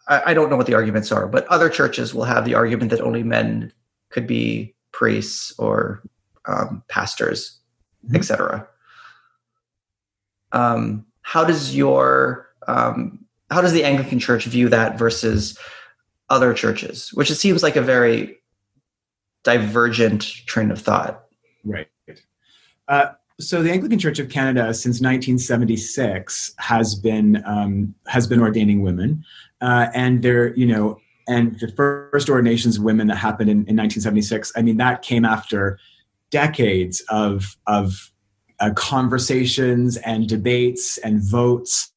[0.07, 2.91] I, I, don't know what the arguments are, but other churches will have the argument
[2.91, 3.71] that only men
[4.09, 6.01] could be priests or
[6.47, 7.59] um, pastors,
[8.05, 8.15] mm-hmm.
[8.15, 8.67] etc.
[10.55, 15.57] Um, how does your um, how does the Anglican Church view that versus
[16.29, 17.11] other churches?
[17.13, 18.37] Which it seems like a very
[19.43, 21.25] divergent train of thought.
[21.63, 21.87] Right.
[22.87, 28.81] Uh, so the Anglican Church of Canada since 1976 has been um, has been ordaining
[28.81, 29.23] women,
[29.61, 33.75] uh, and they're you know and the first ordinations of women that happened in, in
[33.75, 34.53] 1976.
[34.55, 35.79] I mean that came after
[36.29, 38.11] decades of of
[38.59, 41.91] uh, conversations and debates and votes.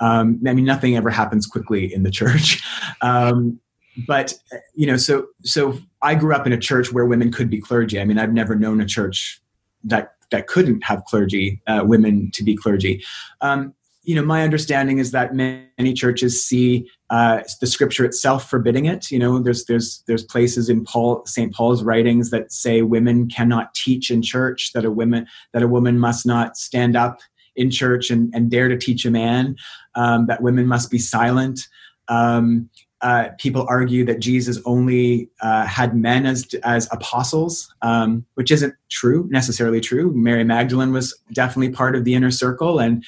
[0.00, 2.62] Um, I mean, nothing ever happens quickly in the church.
[3.00, 3.60] Um,
[4.06, 4.34] but
[4.74, 8.00] you know so so i grew up in a church where women could be clergy
[8.00, 9.40] i mean i've never known a church
[9.82, 13.02] that that couldn't have clergy uh, women to be clergy
[13.40, 18.86] um, you know my understanding is that many churches see uh, the scripture itself forbidding
[18.86, 23.28] it you know there's there's there's places in paul st paul's writings that say women
[23.28, 27.20] cannot teach in church that a woman that a woman must not stand up
[27.56, 29.54] in church and, and dare to teach a man
[29.94, 31.68] um, that women must be silent
[32.08, 32.68] um,
[33.04, 38.74] uh, people argue that Jesus only uh, had men as as apostles, um, which isn't
[38.88, 40.10] true necessarily true.
[40.14, 43.04] Mary Magdalene was definitely part of the inner circle, and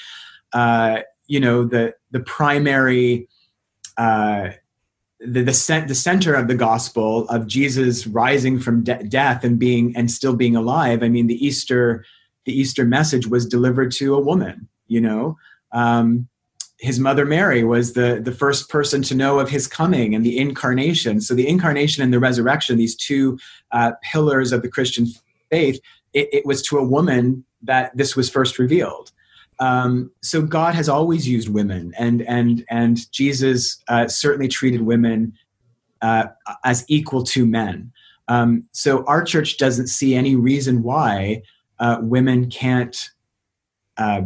[0.52, 3.26] uh, you know the the primary.
[3.96, 4.50] Uh,
[5.20, 9.58] the the, cent- the center of the gospel of Jesus rising from de- death and
[9.58, 11.02] being and still being alive.
[11.02, 12.04] I mean, the Easter
[12.44, 14.68] the Easter message was delivered to a woman.
[14.86, 15.38] You know,
[15.72, 16.28] um,
[16.78, 20.38] his mother Mary was the, the first person to know of his coming and the
[20.38, 21.20] incarnation.
[21.20, 23.38] So, the incarnation and the resurrection, these two
[23.72, 25.06] uh, pillars of the Christian
[25.50, 25.80] faith,
[26.12, 29.10] it, it, was to a woman that this was first revealed.
[29.58, 35.32] Um, so, God has always used women, and, and, and Jesus uh, certainly treated women
[36.02, 36.26] uh,
[36.64, 37.90] as equal to men.
[38.28, 41.42] Um, so, our church doesn't see any reason why
[41.78, 43.10] uh, women can't
[43.96, 44.22] uh,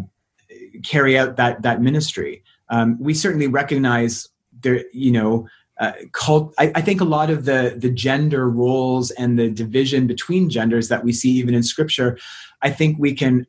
[0.85, 2.43] carry out that that ministry.
[2.69, 4.29] Um, we certainly recognize
[4.62, 6.55] there, you know, uh, cult.
[6.59, 10.88] I, I, think a lot of the the gender roles and the division between genders
[10.88, 12.19] that we see even in Scripture,
[12.62, 13.47] I think we can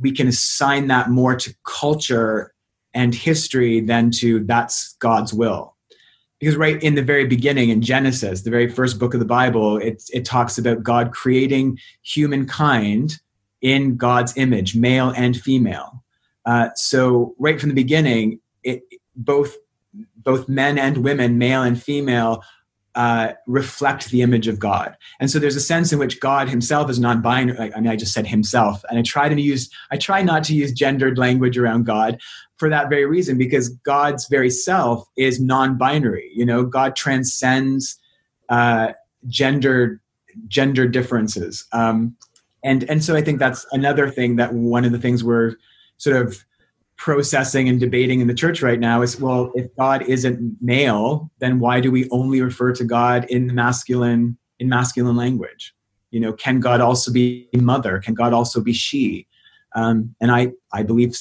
[0.00, 2.52] we can assign that more to culture
[2.94, 5.76] and history than to that's God's will.
[6.40, 9.78] Because right in the very beginning in Genesis, the very first book of the Bible,
[9.78, 13.18] it, it talks about God creating humankind
[13.62, 16.04] in God's image, male and female.
[16.44, 18.82] Uh, so right from the beginning, it,
[19.14, 19.56] both
[20.16, 22.42] both men and women, male and female,
[22.96, 24.96] uh, reflect the image of God.
[25.20, 27.72] And so there's a sense in which God himself is non-binary.
[27.74, 30.54] I mean, I just said himself, and I try to use I try not to
[30.54, 32.18] use gendered language around God
[32.56, 36.30] for that very reason, because God's very self is non-binary.
[36.34, 38.00] You know, God transcends
[38.48, 38.92] uh,
[39.28, 40.00] gender
[40.48, 41.66] gender differences.
[41.72, 42.16] Um,
[42.64, 45.56] and and so I think that's another thing that one of the things we're
[45.98, 46.44] sort of
[46.96, 51.58] processing and debating in the church right now is well if god isn't male then
[51.58, 55.74] why do we only refer to god in masculine in masculine language?
[56.10, 57.98] You know can god also be mother?
[57.98, 59.26] Can god also be she?
[59.74, 61.18] Um, and i i believe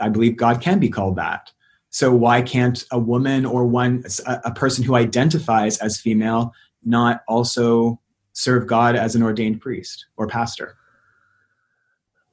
[0.00, 1.50] i believe god can be called that.
[1.90, 6.52] So why can't a woman or one a, a person who identifies as female
[6.84, 8.00] not also
[8.32, 10.76] serve god as an ordained priest or pastor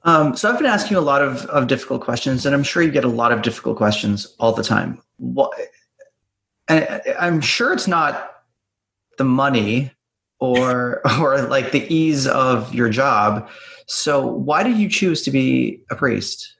[0.04, 2.84] um, so I've been asking you a lot of, of difficult questions, and I'm sure
[2.84, 5.02] you get a lot of difficult questions all the time.
[5.18, 5.52] What,
[6.68, 8.44] and I'm sure it's not
[9.18, 9.92] the money
[10.40, 13.50] or or like the ease of your job.
[13.88, 16.56] So why did you choose to be a priest?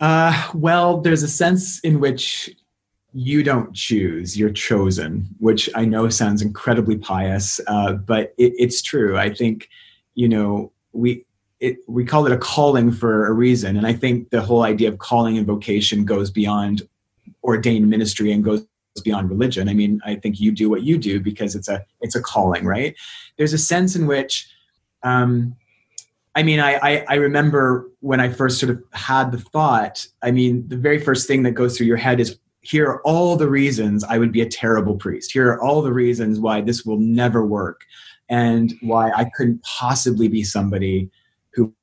[0.00, 2.50] Uh, well, there's a sense in which
[3.14, 8.80] you don't choose, you're chosen, which I know sounds incredibly pious, uh, but it, it's
[8.82, 9.16] true.
[9.16, 9.68] I think,
[10.14, 11.24] you know, we,
[11.60, 13.76] it, we call it a calling for a reason.
[13.76, 16.82] And I think the whole idea of calling and vocation goes beyond
[17.42, 18.66] ordained ministry and goes
[19.04, 19.68] beyond religion.
[19.68, 22.64] I mean, I think you do what you do because it's a it's a calling,
[22.64, 22.94] right?
[23.36, 24.48] There's a sense in which
[25.02, 25.56] um,
[26.34, 30.06] I mean, I, I, I remember when I first sort of had the thought.
[30.22, 33.34] I mean, the very first thing that goes through your head is here are all
[33.34, 35.32] the reasons I would be a terrible priest.
[35.32, 37.80] Here are all the reasons why this will never work,
[38.28, 41.10] and why I couldn't possibly be somebody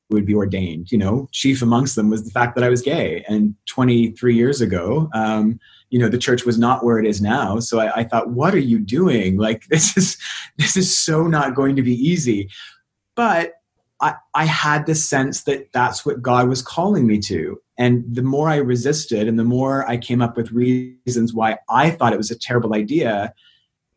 [0.10, 0.92] would be ordained.
[0.92, 3.24] You know, chief amongst them was the fact that I was gay.
[3.28, 7.60] And 23 years ago, um, you know, the church was not where it is now.
[7.60, 9.38] So I, I thought, what are you doing?
[9.46, 10.18] Like this is
[10.58, 12.50] this is so not going to be easy.
[13.16, 13.54] But
[14.02, 17.62] I, I had this sense that that's what God was calling me to.
[17.78, 21.92] And the more I resisted and the more I came up with reasons why I
[21.92, 23.34] thought it was a terrible idea,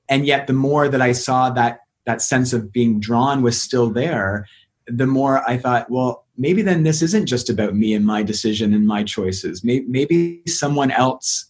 [0.08, 3.90] and yet the more that I saw that that sense of being drawn was still
[3.90, 4.46] there,
[4.88, 8.72] the more I thought, well, maybe then this isn't just about me and my decision
[8.72, 9.62] and my choices.
[9.64, 11.46] Maybe, someone else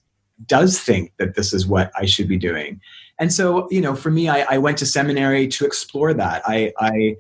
[0.47, 2.81] does think that this is what I should be doing.
[3.19, 6.43] And so, you know, for me, I, I went to seminary to explore that.
[6.47, 7.17] I, I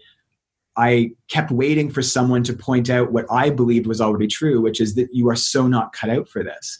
[0.78, 4.80] I kept waiting for someone to point out what I believed was already true, which
[4.80, 6.78] is that you are so not cut out for this.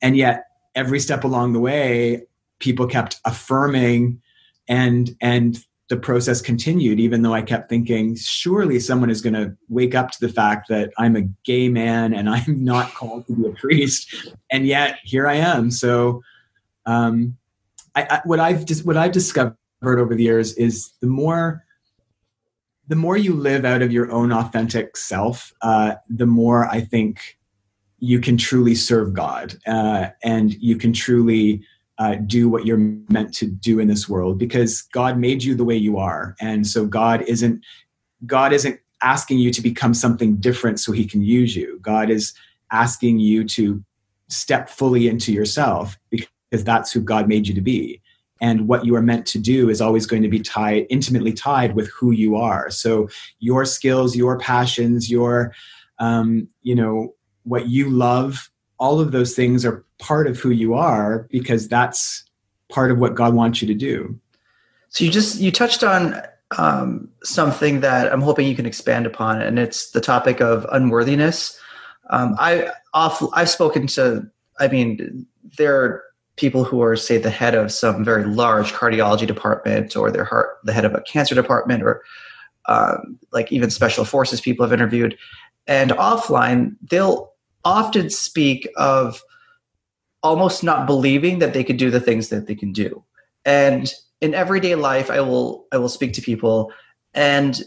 [0.00, 0.44] And yet,
[0.76, 2.22] every step along the way,
[2.60, 4.22] people kept affirming,
[4.68, 5.58] and and
[5.90, 6.98] the process continued.
[6.98, 10.68] Even though I kept thinking, surely someone is going to wake up to the fact
[10.68, 15.00] that I'm a gay man and I'm not called to be a priest, and yet
[15.04, 15.70] here I am.
[15.70, 16.22] So,
[16.86, 17.36] um,
[17.94, 21.64] I, I, what I've what I've discovered over the years is the more
[22.86, 27.38] the more you live out of your own authentic self, uh, the more I think
[28.00, 31.62] you can truly serve God uh, and you can truly
[32.00, 32.78] uh, do what you're
[33.10, 36.66] meant to do in this world because God made you the way you are, and
[36.66, 37.62] so God isn't
[38.26, 41.78] God isn't asking you to become something different so He can use you.
[41.82, 42.32] God is
[42.72, 43.84] asking you to
[44.28, 48.00] step fully into yourself because that's who God made you to be.
[48.40, 51.74] And what you are meant to do is always going to be tied intimately tied
[51.74, 52.70] with who you are.
[52.70, 55.54] So your skills your passions your
[55.98, 60.74] um, you know what you love all of those things are part of who you
[60.74, 62.24] are because that's
[62.68, 64.18] part of what god wants you to do.
[64.88, 66.20] So you just you touched on
[66.58, 71.58] um, something that i'm hoping you can expand upon and it's the topic of unworthiness.
[72.10, 74.28] Um, i off i've spoken to
[74.58, 75.26] i mean
[75.56, 76.02] there are
[76.40, 80.56] people who are say the head of some very large cardiology department or they're heart,
[80.64, 82.02] the head of a cancer department or
[82.66, 85.16] um, like even special forces people have interviewed.
[85.66, 87.32] And offline they'll
[87.64, 89.22] often speak of
[90.22, 93.02] almost not believing that they could do the things that they can do.
[93.44, 96.70] And in everyday life i will i will speak to people
[97.14, 97.62] and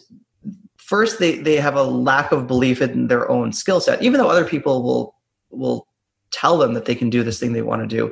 [0.77, 4.29] first they they have a lack of belief in their own skill set even though
[4.29, 5.15] other people will
[5.49, 5.87] will
[6.31, 8.11] tell them that they can do this thing they want to do.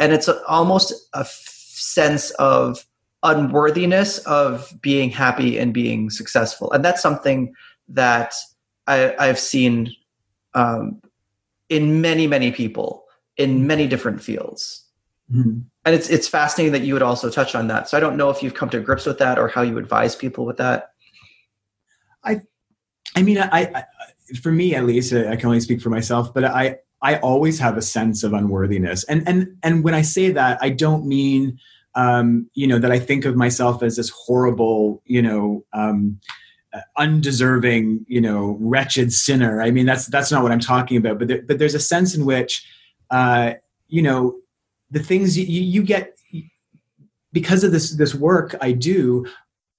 [0.00, 2.84] And it's a, almost a f- sense of
[3.22, 6.72] unworthiness of being happy and being successful.
[6.72, 7.54] And that's something
[7.88, 8.34] that
[8.86, 9.92] I, i've seen
[10.54, 11.00] um,
[11.68, 12.99] in many many people
[13.40, 14.86] in many different fields
[15.32, 15.60] mm-hmm.
[15.84, 18.30] and it's it's fascinating that you would also touch on that so i don't know
[18.30, 20.90] if you've come to grips with that or how you advise people with that
[22.24, 22.40] i
[23.16, 23.84] i mean i, I
[24.42, 27.76] for me at least i can only speak for myself but i I always have
[27.76, 29.04] a sense of unworthiness.
[29.04, 31.58] And and and when I say that, I don't mean
[31.94, 36.20] um, you know that I think of myself as this horrible, you know, um,
[36.96, 39.62] undeserving, you know, wretched sinner.
[39.62, 41.18] I mean, that's that's not what I'm talking about.
[41.18, 42.66] But there, but there's a sense in which,
[43.10, 43.54] uh,
[43.88, 44.36] you know,
[44.90, 46.16] the things you, you get
[47.32, 49.26] because of this this work I do.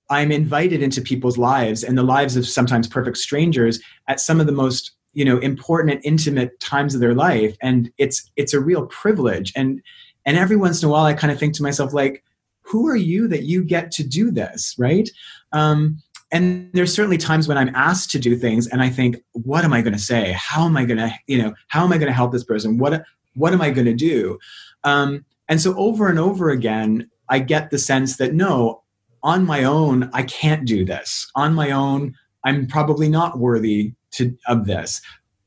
[0.09, 3.79] I'm invited into people's lives and the lives of sometimes perfect strangers
[4.09, 7.55] at some of the most you know important and intimate times of their life.
[7.61, 9.53] And it's it's a real privilege.
[9.55, 9.81] And
[10.25, 12.23] and every once in a while i kind of think to myself like
[12.61, 15.09] who are you that you get to do this right?
[15.51, 16.01] Um,
[16.31, 19.73] and there's certainly times when i'm asked to do things and i think what am
[19.73, 20.35] i going to say?
[20.37, 22.77] How am i going to you know how am i going to help this person?
[22.77, 23.03] What
[23.35, 24.39] what am i going to do?
[24.83, 28.81] Um, and so over and over again i get the sense that no
[29.23, 31.29] on my own i can't do this.
[31.35, 32.15] On my own
[32.45, 35.01] i'm probably not worthy to of this.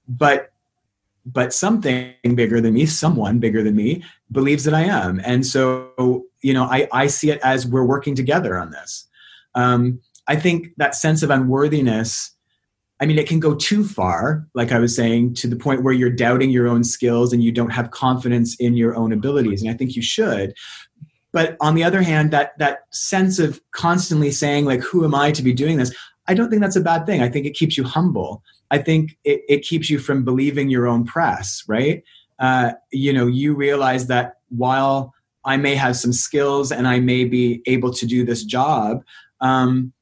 [0.08, 0.52] But
[1.26, 5.20] but something bigger than me someone bigger than me believes that i am.
[5.24, 9.08] And so you know i i see it as we're working together on this.
[9.54, 12.33] Um, i think that sense of unworthiness
[13.00, 15.92] I mean, it can go too far, like I was saying, to the point where
[15.92, 19.62] you're doubting your own skills and you don't have confidence in your own abilities.
[19.62, 20.54] And I think you should.
[21.32, 25.32] But on the other hand, that that sense of constantly saying, like, who am I
[25.32, 25.94] to be doing this?
[26.28, 27.22] I don't think that's a bad thing.
[27.22, 28.42] I think it keeps you humble.
[28.70, 32.02] I think it, it keeps you from believing your own press, right?
[32.38, 35.12] Uh, you know, you realize that while
[35.44, 39.04] I may have some skills and I may be able to do this job,
[39.40, 39.92] um,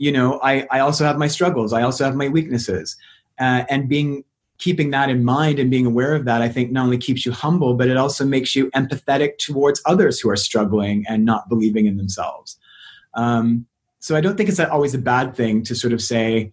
[0.00, 1.74] you know, I, I also have my struggles.
[1.74, 2.96] I also have my weaknesses.
[3.38, 4.24] Uh, and being
[4.56, 7.32] keeping that in mind and being aware of that, I think not only keeps you
[7.32, 11.84] humble, but it also makes you empathetic towards others who are struggling and not believing
[11.86, 12.58] in themselves.
[13.12, 13.66] Um,
[13.98, 16.50] so I don't think it's always a bad thing to sort of say,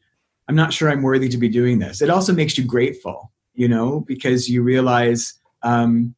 [0.49, 2.01] I'm not sure I'm worthy to be doing this.
[2.01, 6.15] It also makes you grateful, you know, because you realize um,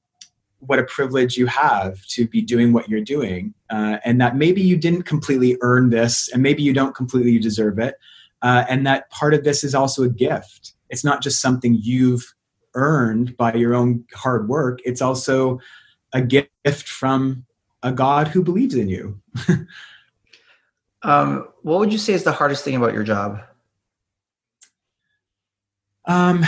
[0.60, 4.62] what a privilege you have to be doing what you're doing uh, and that maybe
[4.62, 7.96] you didn't completely earn this and maybe you don't completely deserve it
[8.42, 10.74] uh, and that part of this is also a gift.
[10.90, 12.34] It's not just something you've
[12.74, 14.80] earned by your own hard work.
[14.86, 15.60] It's also
[16.14, 17.46] a gift from
[17.84, 19.20] a god who believes in you.
[21.02, 23.42] Um, what would you say is the hardest thing about your job?
[26.06, 26.46] Um,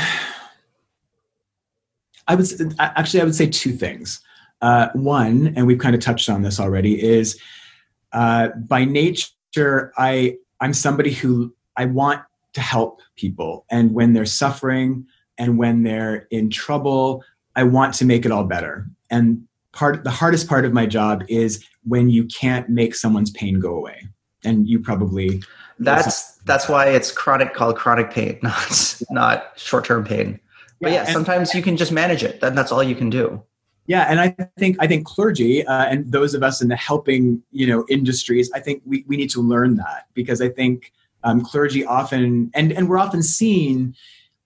[2.31, 4.21] I would actually I would say two things.
[4.61, 7.37] Uh, one, and we've kind of touched on this already, is
[8.13, 12.21] uh, by nature I I'm somebody who I want
[12.53, 15.05] to help people, and when they're suffering
[15.37, 17.21] and when they're in trouble,
[17.57, 18.87] I want to make it all better.
[19.09, 23.59] And part the hardest part of my job is when you can't make someone's pain
[23.59, 24.07] go away.
[24.45, 25.43] And you probably
[25.79, 30.39] that's that's why it's chronic called chronic pain, not not short term pain.
[30.81, 32.41] But yeah, sometimes you can just manage it.
[32.41, 33.41] Then that's all you can do.
[33.87, 37.41] Yeah, and I think I think clergy uh, and those of us in the helping
[37.51, 40.91] you know industries, I think we, we need to learn that because I think
[41.23, 43.95] um, clergy often and and we're often seen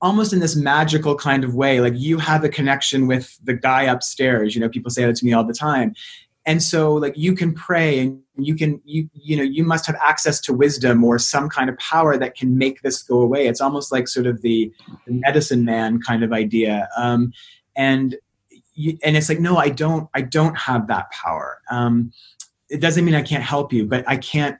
[0.01, 3.83] almost in this magical kind of way like you have a connection with the guy
[3.83, 5.95] upstairs you know people say that to me all the time
[6.45, 9.95] and so like you can pray and you can you you know you must have
[10.01, 13.47] access to wisdom or some kind of power that can make this go away.
[13.47, 14.71] It's almost like sort of the,
[15.07, 16.87] the medicine man kind of idea.
[16.97, 17.33] Um,
[17.75, 18.15] and
[18.73, 21.61] you, and it's like no i don't i don't have that power.
[21.71, 22.11] Um,
[22.69, 24.57] it doesn't mean i can't help you but i can't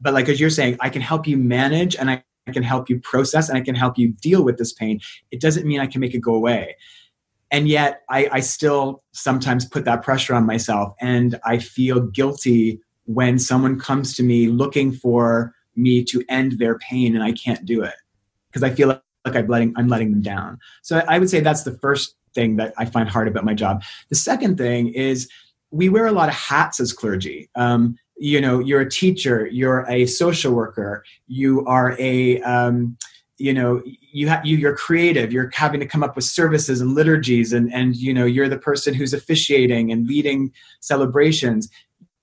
[0.00, 2.88] but like as you're saying i can help you manage and i, I can help
[2.88, 5.00] you process and i can help you deal with this pain.
[5.30, 6.76] It doesn't mean i can make it go away
[7.52, 12.80] and yet I, I still sometimes put that pressure on myself and i feel guilty
[13.04, 17.64] when someone comes to me looking for me to end their pain and i can't
[17.64, 17.94] do it
[18.50, 20.58] because i feel like I'm letting, I'm letting them down.
[20.82, 23.84] So i would say that's the first thing that i find hard about my job.
[24.08, 25.28] The second thing is
[25.70, 27.48] we wear a lot of hats as clergy.
[27.54, 32.96] Um, you know you're a teacher you're a social worker you are a um,
[33.38, 36.94] you know you have you, you're creative you're having to come up with services and
[36.94, 41.68] liturgies and and you know you're the person who's officiating and leading celebrations.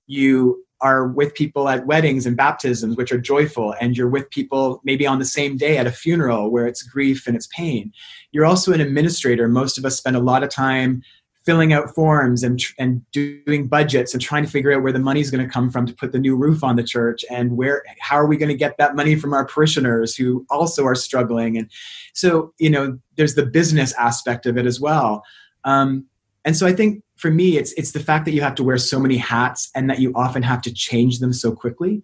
[0.07, 4.79] You are with people at weddings and baptisms which are joyful and you're with people
[4.85, 7.91] maybe on the same day at a funeral where it's grief and it's pain.
[8.31, 9.47] You're also an administrator.
[9.49, 11.03] Most of us spend a lot of time
[11.49, 15.19] filling out forms and, and doing budgets and trying to figure out where the money
[15.19, 17.81] is going to come from to put the new roof on the church and where
[17.99, 21.57] how are we going to get that money from our parishioners who also are struggling?
[21.57, 21.67] And
[22.13, 25.23] so you know there's the business aspect of it as well.
[25.63, 26.05] Um,
[26.45, 28.77] and so i think for me it's it's the fact that you have to wear
[28.77, 32.03] so many hats and that you often have to change them so quickly.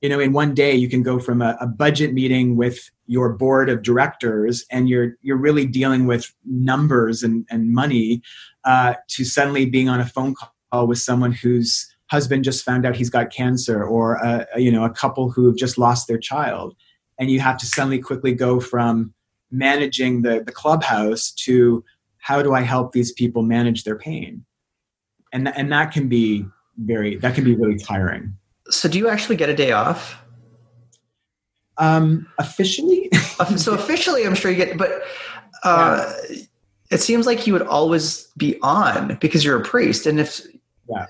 [0.00, 3.34] You know in one day you can go from a, a, budget meeting with your
[3.34, 8.22] board of directors and you're you're really dealing with numbers and, and money
[8.64, 12.96] uh, to suddenly being on a phone call with someone whose husband just found out
[12.96, 16.74] he's got cancer or a, you know a couple who have just lost their child
[17.18, 19.12] and you have to suddenly quickly go from
[19.50, 21.82] managing the, the clubhouse to
[22.18, 24.44] how do i help these people manage their pain
[25.32, 26.44] and, and that can be
[26.78, 28.34] very that can be really tiring
[28.70, 30.18] so, do you actually get a day off?
[31.78, 33.10] Um, officially,
[33.56, 35.02] so officially, I'm sure you get, but
[35.64, 36.36] uh, yeah.
[36.92, 40.42] It seems like you would always be on because you're a priest, and if
[40.88, 41.06] yeah,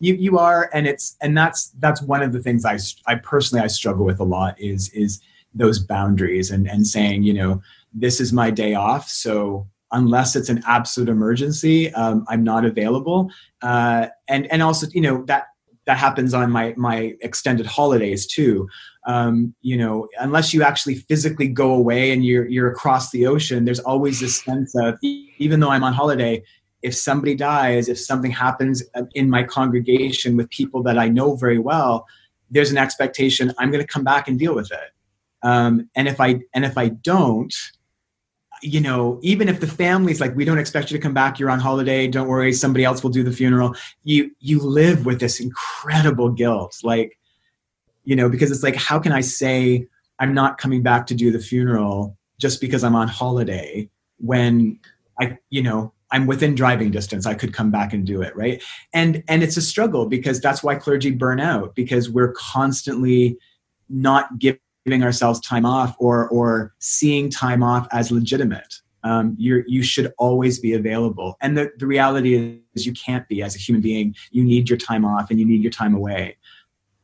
[0.00, 3.64] you you are, and it's and that's that's one of the things I I personally
[3.64, 5.20] I struggle with a lot is is
[5.54, 7.62] those boundaries and and saying you know
[7.94, 13.30] this is my day off, so unless it's an absolute emergency, um, I'm not available.
[13.60, 15.48] Uh, and and also, you know, that
[15.92, 18.66] that happens on my my extended holidays too.
[19.06, 23.66] Um, you know, unless you actually physically go away and you're you're across the ocean,
[23.66, 26.42] there's always this sense of even though I'm on holiday,
[26.80, 28.82] if somebody dies, if something happens
[29.14, 32.06] in my congregation with people that I know very well,
[32.50, 34.92] there's an expectation I'm going to come back and deal with it.
[35.42, 37.54] Um, and if I and if I don't,
[38.62, 41.50] you know, even if the family's like, we don't expect you to come back, you're
[41.50, 43.74] on holiday, don't worry, somebody else will do the funeral.
[44.04, 47.18] You you live with this incredible guilt, like,
[48.04, 49.86] you know, because it's like, how can I say
[50.20, 54.78] I'm not coming back to do the funeral just because I'm on holiday when
[55.20, 57.26] I, you know, I'm within driving distance.
[57.26, 58.62] I could come back and do it, right?
[58.94, 63.36] And and it's a struggle because that's why clergy burn out because we're constantly
[63.88, 68.74] not giving ourselves time off or or seeing time off as legitimate.
[69.04, 71.36] Um, you you should always be available.
[71.40, 74.14] And the, the reality is you can't be as a human being.
[74.30, 76.36] You need your time off and you need your time away.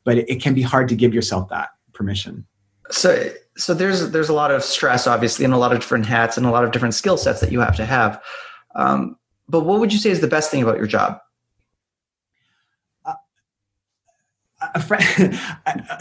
[0.04, 2.46] But it, it can be hard to give yourself that permission.
[2.90, 6.36] So so there's there's a lot of stress obviously and a lot of different hats
[6.36, 8.22] and a lot of different skill sets that you have to have
[8.74, 9.16] um,
[9.48, 11.18] but what would you say is the best thing about your job?
[13.04, 15.38] Uh, a friend,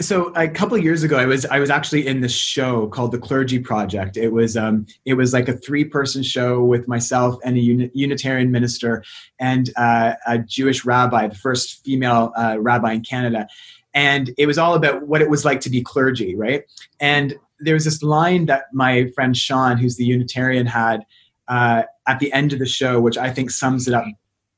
[0.00, 3.18] so a couple years ago, I was I was actually in this show called the
[3.18, 4.16] Clergy Project.
[4.16, 7.90] It was um, it was like a three person show with myself and a uni-
[7.94, 9.04] Unitarian minister
[9.38, 13.48] and uh, a Jewish rabbi, the first female uh, rabbi in Canada,
[13.94, 16.64] and it was all about what it was like to be clergy, right?
[17.00, 21.04] And there was this line that my friend Sean, who's the Unitarian, had
[21.48, 24.04] uh, at the end of the show, which I think sums it up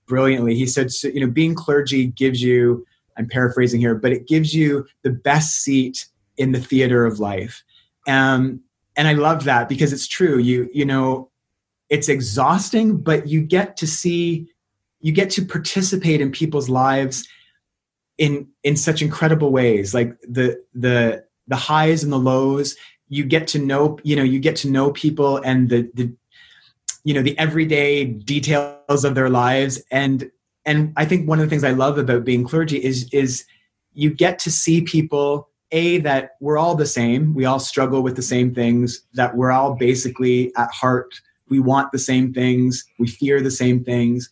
[0.07, 0.57] brilliantly.
[0.57, 2.85] He said, so, you know, being clergy gives you,
[3.17, 6.07] I'm paraphrasing here, but it gives you the best seat
[6.37, 7.63] in the theater of life.
[8.09, 8.61] Um,
[8.97, 10.39] and I love that because it's true.
[10.39, 11.31] You, you know,
[11.89, 14.49] it's exhausting, but you get to see,
[15.01, 17.29] you get to participate in people's lives
[18.19, 19.95] in, in such incredible ways.
[19.95, 22.77] Like the, the, the highs and the lows,
[23.09, 26.13] you get to know, you know, you get to know people and the, the,
[27.05, 30.31] you know the everyday details of their lives and
[30.67, 33.45] and i think one of the things i love about being clergy is is
[33.93, 37.35] you get to see people a that we're all the same.
[37.35, 41.15] We all struggle with the same things that we're all basically at heart
[41.49, 44.31] we want the same things we fear the same things.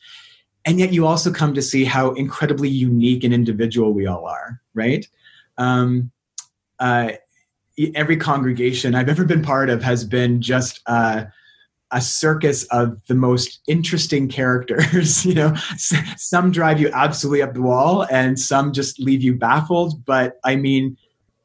[0.64, 4.60] And yet you also come to see how incredibly unique and individual we all are
[4.74, 5.06] right?
[5.56, 6.10] Um,
[6.78, 7.12] uh,
[7.94, 11.24] every congregation i've ever been part of has been just uh,
[11.90, 15.54] a circus of the most interesting characters you know?
[16.16, 20.56] Some drive you absolutely up the wall and some just leave you baffled but i
[20.56, 20.96] mean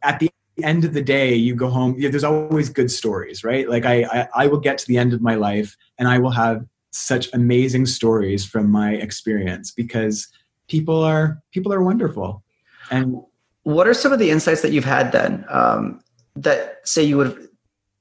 [0.03, 0.29] at the
[0.61, 3.69] end of the day you go home there's always good stories right?
[3.69, 6.31] Like I, I i will get to the end of my life and i will
[6.31, 10.27] have such amazing stories from my experience because
[10.67, 12.43] people are people are wonderful.
[12.91, 13.21] And
[13.63, 16.01] what are some of the insights that you've had then um,
[16.35, 17.49] that say you would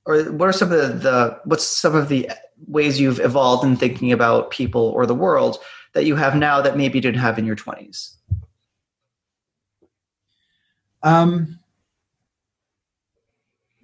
[0.05, 2.31] or what are some of the, the what's some of the
[2.67, 5.59] ways you've evolved in thinking about people or the world
[5.95, 8.17] that you have now that maybe you didn't have in your 20s
[11.03, 11.59] um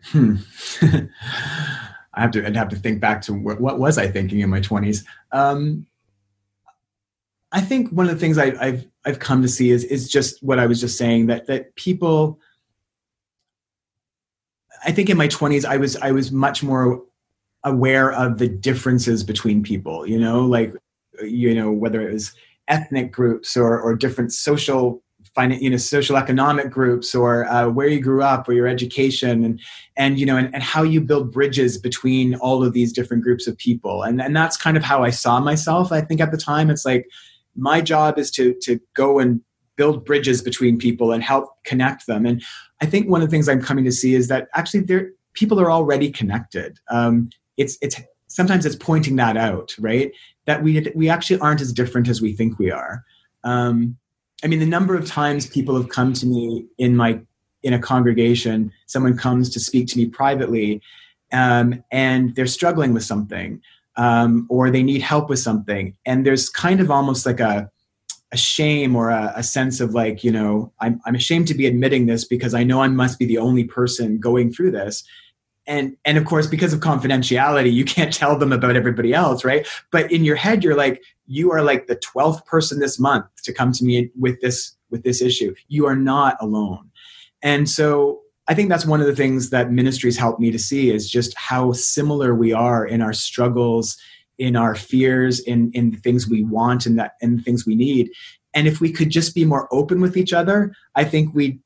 [0.05, 0.37] hmm.
[2.15, 4.51] I have to i'd have to think back to what, what was i thinking in
[4.51, 5.87] my 20s um
[7.53, 10.43] i think one of the things I, i've i've come to see is is just
[10.43, 12.41] what i was just saying that that people
[14.85, 17.03] I think in my 20s I was I was much more
[17.65, 20.73] aware of the differences between people, you know, like
[21.23, 22.33] you know whether it was
[22.69, 25.03] ethnic groups or or different social
[25.47, 29.61] you know social economic groups or uh, where you grew up or your education and
[29.97, 33.47] and you know and, and how you build bridges between all of these different groups
[33.47, 34.03] of people.
[34.03, 36.71] And and that's kind of how I saw myself I think at the time.
[36.71, 37.07] It's like
[37.57, 39.41] my job is to to go and
[39.79, 42.27] build bridges between people and help connect them.
[42.27, 42.43] And
[42.83, 45.59] I think one of the things I'm coming to see is that actually there people
[45.61, 46.79] are already connected.
[46.91, 50.13] Um, it's it's sometimes it's pointing that out, right?
[50.45, 53.05] That we we actually aren't as different as we think we are.
[53.45, 53.97] Um,
[54.45, 57.21] I mean, the number of times people have come to me in my
[57.63, 60.81] in a congregation, someone comes to speak to me privately,
[61.33, 63.61] um, and they're struggling with something,
[63.97, 67.71] um, or they need help with something, and there's kind of almost like a
[68.33, 71.67] a shame or a, a, sense of like you know I'm, I'm ashamed to be
[71.67, 75.05] admitting this because i know i must be the only person going through this.
[75.67, 79.67] And and of course because of confidentiality you can't tell them about everybody else right?
[79.91, 83.53] But in your head you're like you are like the 12th person this month to
[83.53, 85.55] come to me with this with this issue.
[85.69, 86.91] You are not alone.
[87.43, 90.91] And so i think that's one of the things that ministries help me to see
[90.91, 93.99] is just how similar we are in our struggles
[94.39, 97.75] in our fears, in in the things we want and that and the things we
[97.75, 98.11] need.
[98.55, 101.61] And if we could just be more open with each other, I think we'd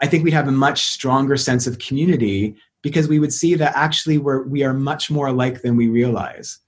[0.00, 3.74] I think we'd have a much stronger sense of community because we would see that
[3.74, 6.58] actually we're we are much more alike than we realize.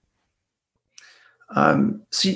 [1.54, 2.30] Um, so,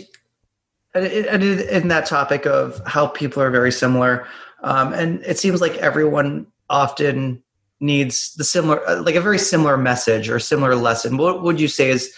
[0.95, 4.27] and in that topic of how people are very similar,
[4.63, 7.43] um, and it seems like everyone often
[7.81, 11.69] needs the similar, uh, like a very similar message or similar lesson, what would you
[11.69, 12.15] say is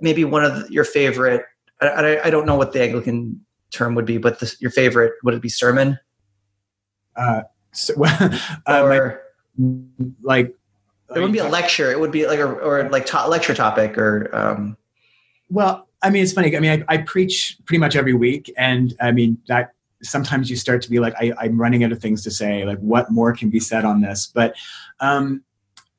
[0.00, 1.44] maybe one of your favorite?
[1.80, 3.40] I, I, I don't know what the Anglican
[3.70, 5.98] term would be, but your favorite would it be sermon?
[7.16, 7.42] Uh,
[7.72, 8.38] so, uh,
[8.82, 9.22] or
[9.56, 9.84] my,
[10.22, 10.54] like
[11.14, 11.90] it wouldn't be a lecture.
[11.90, 14.34] It would be like a or like lecture topic or.
[14.34, 14.76] Um,
[15.48, 16.56] well, I mean, it's funny.
[16.56, 19.72] I mean, I, I, preach pretty much every week, and I mean that
[20.02, 22.64] sometimes you start to be like, I, am running out of things to say.
[22.64, 24.26] Like, what more can be said on this?
[24.26, 24.54] But,
[25.00, 25.42] um,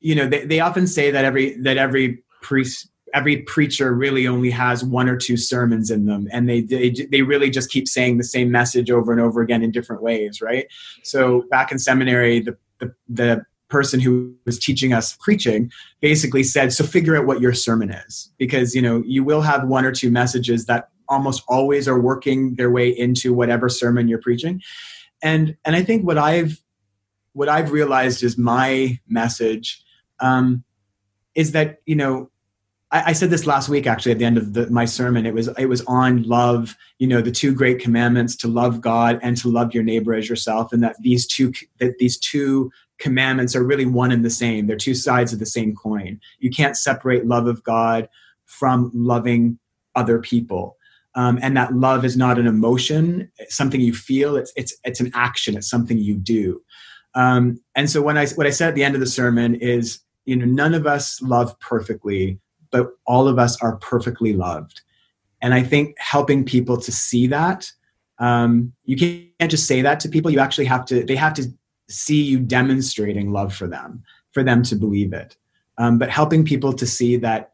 [0.00, 4.50] you know, they, they often say that every that every priest every preacher really only
[4.50, 8.18] has one or two sermons in them and they, they they really just keep saying
[8.18, 10.66] the same message over and over again in different ways right?
[11.04, 16.72] So back in seminary the the, the person who was teaching us preaching basically said
[16.72, 19.92] so figure out what your sermon is because you know you will have one or
[19.92, 24.62] two messages that almost always are working their way into whatever sermon you're preaching.
[25.22, 26.62] And and i think what i've
[27.32, 29.82] what i've realized is my message
[30.20, 30.64] um,
[31.34, 32.30] is that you know
[32.90, 35.26] I, I, said this last week actually at the end of the, my sermon.
[35.26, 39.18] It was it was on love you know the two great commandments to love god
[39.22, 43.54] and to love your neighbor as yourself and that these two that these two commandments
[43.54, 44.66] are really one and the same.
[44.66, 46.20] They're two sides of the same coin.
[46.40, 48.08] You can't separate love of god
[48.46, 49.58] from loving
[49.94, 50.76] other people.
[51.14, 55.00] Um, and that love is not an emotion it's something you feel it's it's it's
[55.00, 56.62] an action it's something you do.
[57.14, 60.00] Um, and so when i what i said at the end of the sermon is
[60.26, 62.38] you know none of us love perfectly
[62.70, 64.80] but all of us are perfectly loved.
[65.40, 67.70] And I think helping people to see that,
[68.18, 70.30] um, you can't just say that to people.
[70.30, 71.44] You actually have to, they have to
[71.88, 74.02] see you demonstrating love for them,
[74.32, 75.36] for them to believe it.
[75.78, 77.52] Um, but helping people to see that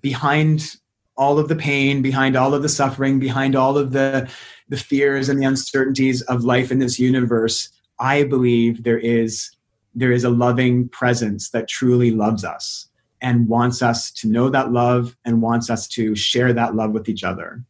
[0.00, 0.76] behind
[1.16, 4.28] all of the pain, behind all of the suffering, behind all of the,
[4.68, 9.50] the fears and the uncertainties of life in this universe, I believe there is
[9.94, 12.86] there is a loving presence that truly loves us
[13.20, 17.08] and wants us to know that love and wants us to share that love with
[17.08, 17.64] each other.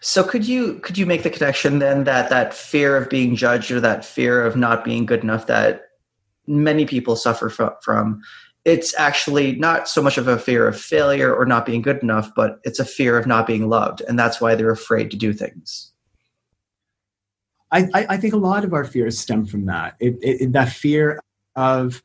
[0.00, 3.70] So could you could you make the connection then that that fear of being judged
[3.70, 5.82] or that fear of not being good enough that
[6.46, 7.50] many people suffer
[7.82, 8.22] from
[8.64, 12.30] it's actually not so much of a fear of failure or not being good enough
[12.34, 15.32] but it's a fear of not being loved and that's why they're afraid to do
[15.32, 15.92] things
[17.70, 19.96] I, I, think a lot of our fears stem from that.
[20.00, 21.20] It, it, that fear
[21.54, 22.02] of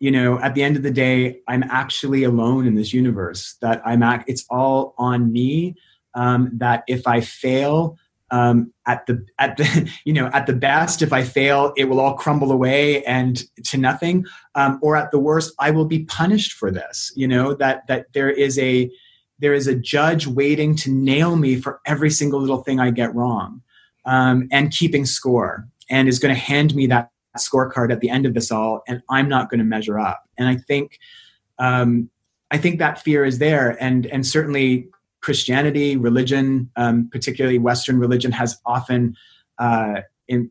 [0.00, 3.82] you know at the end of the day i'm actually alone in this universe that
[3.84, 5.74] i'm at it's all on me
[6.14, 7.96] um, that if i fail
[8.30, 12.00] um, at the at the you know at the best if i fail it will
[12.00, 14.24] all crumble away and to nothing.
[14.54, 18.06] Um, or at the worst i will be punished for this you know that that
[18.12, 18.90] there is a
[19.38, 23.14] there is a judge waiting to nail me for every single little thing i get
[23.14, 23.62] wrong
[24.04, 28.26] um, and keeping score and is going to hand me that scorecard at the end
[28.26, 30.22] of this all and i'm not going to measure up.
[30.38, 30.98] And i think
[31.58, 32.10] um,
[32.50, 34.88] i think that fear is there and and certainly
[35.20, 39.16] christianity religion um, particularly western religion has often
[39.58, 40.50] uh, in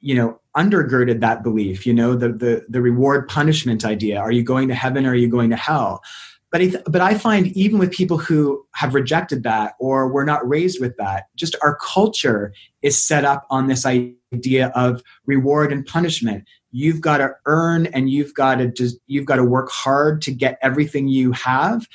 [0.00, 4.18] you know undergirded that belief you know the the the reward punishment idea.
[4.18, 6.02] Are you going to heaven or are you going to hell
[6.50, 10.46] but I, but I find even with people who have rejected that or were not
[10.48, 15.86] raised with that, just our culture is set up on this idea of reward and
[15.86, 16.44] punishment.
[16.72, 20.32] You've got to earn and you've got to just you've got to work hard to
[20.32, 21.86] get everything you have,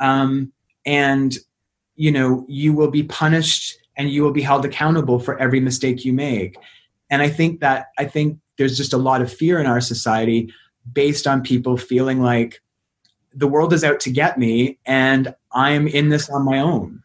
[0.00, 0.52] um,
[0.86, 1.36] and
[1.96, 6.04] you know you will be punished and you will be held accountable for every mistake
[6.04, 6.56] you make.
[7.10, 10.52] And I think that I think there's just a lot of fear in our society
[10.92, 12.60] based on people feeling like
[13.34, 17.02] the world is out to get me and i'm in this on my own.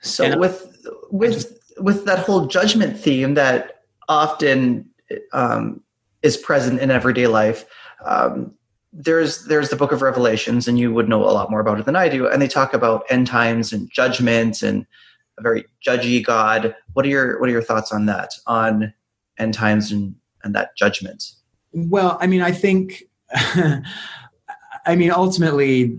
[0.00, 1.48] So and with with just,
[1.80, 4.88] with that whole judgment theme that often
[5.32, 5.82] um,
[6.22, 7.64] is present in everyday life
[8.04, 8.54] um,
[8.92, 11.86] there's there's the book of revelations and you would know a lot more about it
[11.86, 14.86] than i do and they talk about end times and judgment and
[15.38, 16.74] a very judgy god.
[16.94, 18.92] What are your what are your thoughts on that on
[19.38, 21.32] end times and and that judgment?
[21.72, 23.04] Well i mean i think
[24.86, 25.98] I mean, ultimately,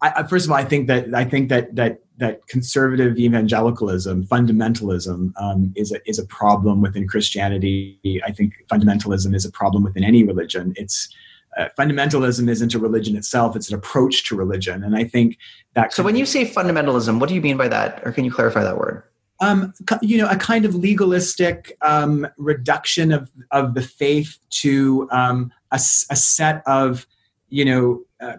[0.00, 5.32] I, first of all, I think that I think that that that conservative evangelicalism, fundamentalism,
[5.40, 8.22] um, is a is a problem within Christianity.
[8.24, 10.72] I think fundamentalism is a problem within any religion.
[10.76, 11.08] It's
[11.56, 15.38] uh, fundamentalism isn't a religion itself; it's an approach to religion, and I think
[15.74, 15.92] that.
[15.92, 18.62] So, when you say fundamentalism, what do you mean by that, or can you clarify
[18.62, 19.02] that word?
[19.40, 19.72] Um,
[20.02, 25.76] you know, a kind of legalistic um, reduction of of the faith to um, a,
[25.76, 27.06] a set of
[27.48, 28.36] you know uh,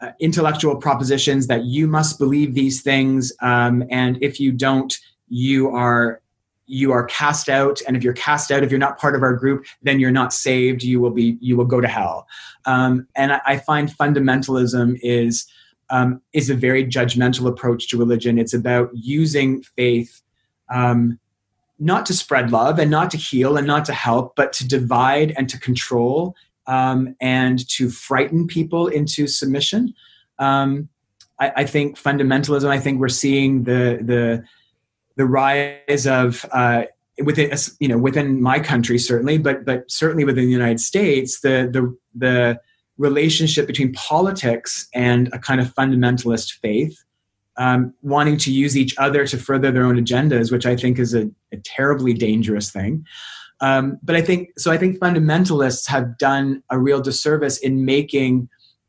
[0.00, 4.98] uh, intellectual propositions that you must believe these things um, and if you don't
[5.28, 6.22] you are
[6.66, 9.34] you are cast out and if you're cast out if you're not part of our
[9.34, 12.26] group then you're not saved you will be you will go to hell.
[12.64, 15.46] Um, and I, I, find fundamentalism is
[15.90, 18.38] um, is a very judgmental approach to religion.
[18.38, 20.22] It's about using faith
[20.72, 21.18] um,
[21.78, 25.34] not to spread love and not to heal and not to help but to divide
[25.36, 26.34] and to control
[26.66, 29.92] um, and to frighten people into submission
[30.38, 30.88] um,
[31.38, 34.44] I, I think fundamentalism i think we're seeing the the
[35.16, 36.84] the rise of uh,
[37.24, 41.68] within you know within my country certainly, but but certainly within the United States, the
[41.72, 42.60] the the
[42.98, 47.02] relationship between politics and a kind of fundamentalist faith,
[47.56, 51.14] um, wanting to use each other to further their own agendas, which I think is
[51.14, 53.04] a, a terribly dangerous thing.
[53.62, 54.72] Um, but I think so.
[54.72, 58.48] I think fundamentalists have done a real disservice in making.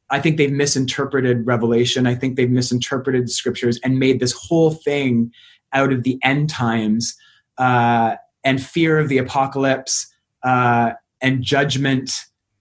[0.09, 2.07] I think they've misinterpreted Revelation.
[2.07, 5.31] I think they've misinterpreted the scriptures and made this whole thing
[5.73, 7.15] out of the end times
[7.59, 10.11] uh, and fear of the apocalypse
[10.43, 12.11] uh, and judgment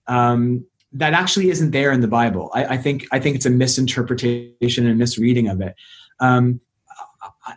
[0.07, 2.51] um, that actually isn't there in the Bible.
[2.53, 5.75] I, I, think I think it's a misinterpretation and misreading of it.
[6.19, 6.61] Um,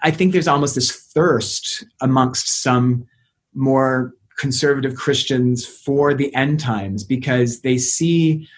[0.02, 3.06] I think there's almost this thirst amongst some
[3.54, 8.48] more conservative Christians for the end times because they see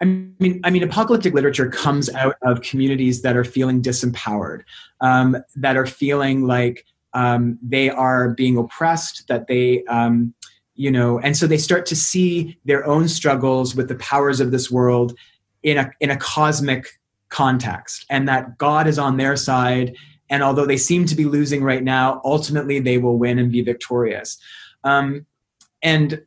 [0.00, 4.62] I mean, I mean, apocalyptic literature comes out of communities that are feeling disempowered,
[5.00, 10.34] um, that are feeling like um, they are being oppressed, that they, um,
[10.74, 14.50] you know, and so they start to see their own struggles with the powers of
[14.50, 15.16] this world
[15.62, 19.96] in a in a cosmic context, and that God is on their side.
[20.28, 23.62] And although they seem to be losing right now, ultimately they will win and be
[23.62, 24.38] victorious.
[24.84, 25.26] Um,
[25.82, 26.22] and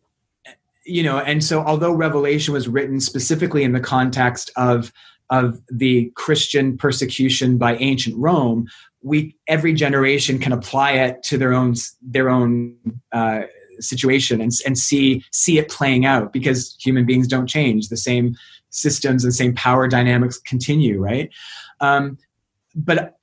[0.86, 4.91] you know and so although revelation was written specifically in the context of
[5.30, 8.68] of the christian persecution by ancient rome
[9.01, 12.76] we every generation can apply it to their own their own
[13.12, 13.41] uh,
[13.80, 17.89] situation and, and see see it playing out because human beings don't change.
[17.89, 18.36] The same
[18.70, 21.30] systems and same power dynamics continue right?
[21.80, 22.18] Um,
[22.76, 23.16] but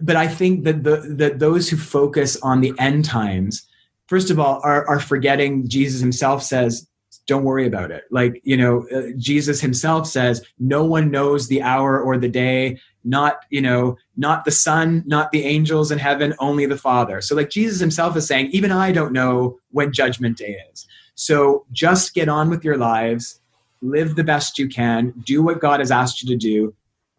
[0.00, 3.66] but i think that the that those who focus on the end times
[4.06, 6.86] first of all, are, are forgetting Jesus himself says,
[7.26, 8.04] don't worry about it.
[8.10, 12.80] Like, you know, uh, Jesus himself says, no one knows the hour or the day,
[13.04, 17.20] not, you know, not the son, not the angels in heaven, only the father.
[17.20, 20.86] So like Jesus himself is saying, even I don't know when judgment day is.
[21.14, 23.40] So just get on with your lives,
[23.82, 26.74] live the best you can, do what God has asked you to do,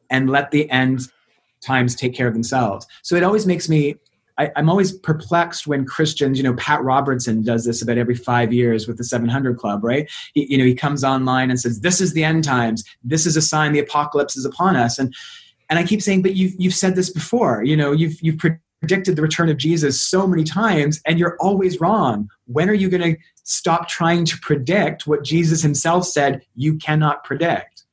[0.10, 1.12] and let the end
[1.62, 2.86] times take care of themselves.
[3.04, 3.96] So it always makes me
[4.38, 8.52] I, am always perplexed when Christians, you know, Pat Robertson does this about every five
[8.52, 10.10] years with the 700 Club, right?
[10.34, 12.84] He, you know, he comes online and says, "This is the end times.
[13.04, 15.14] This is a sign the apocalypse is upon us." And
[15.70, 17.64] and I keep saying, "But you've you've said this before.
[17.64, 18.40] You know, you've you've
[18.80, 22.30] predicted the return of Jesus so many times, and you're always wrong.
[22.46, 27.24] When are you going to stop trying to predict what Jesus Himself said you cannot
[27.24, 27.84] predict?"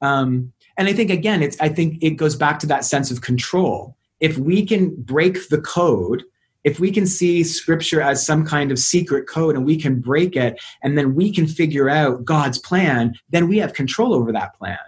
[0.00, 3.20] Um, and I think again, it's I think it goes back to that sense of
[3.20, 6.22] control if we can break the code,
[6.64, 10.36] if we can see scripture as some kind of secret code and we can break
[10.36, 14.54] it and then we can figure out God's plan, then we have control over that
[14.54, 14.78] plan.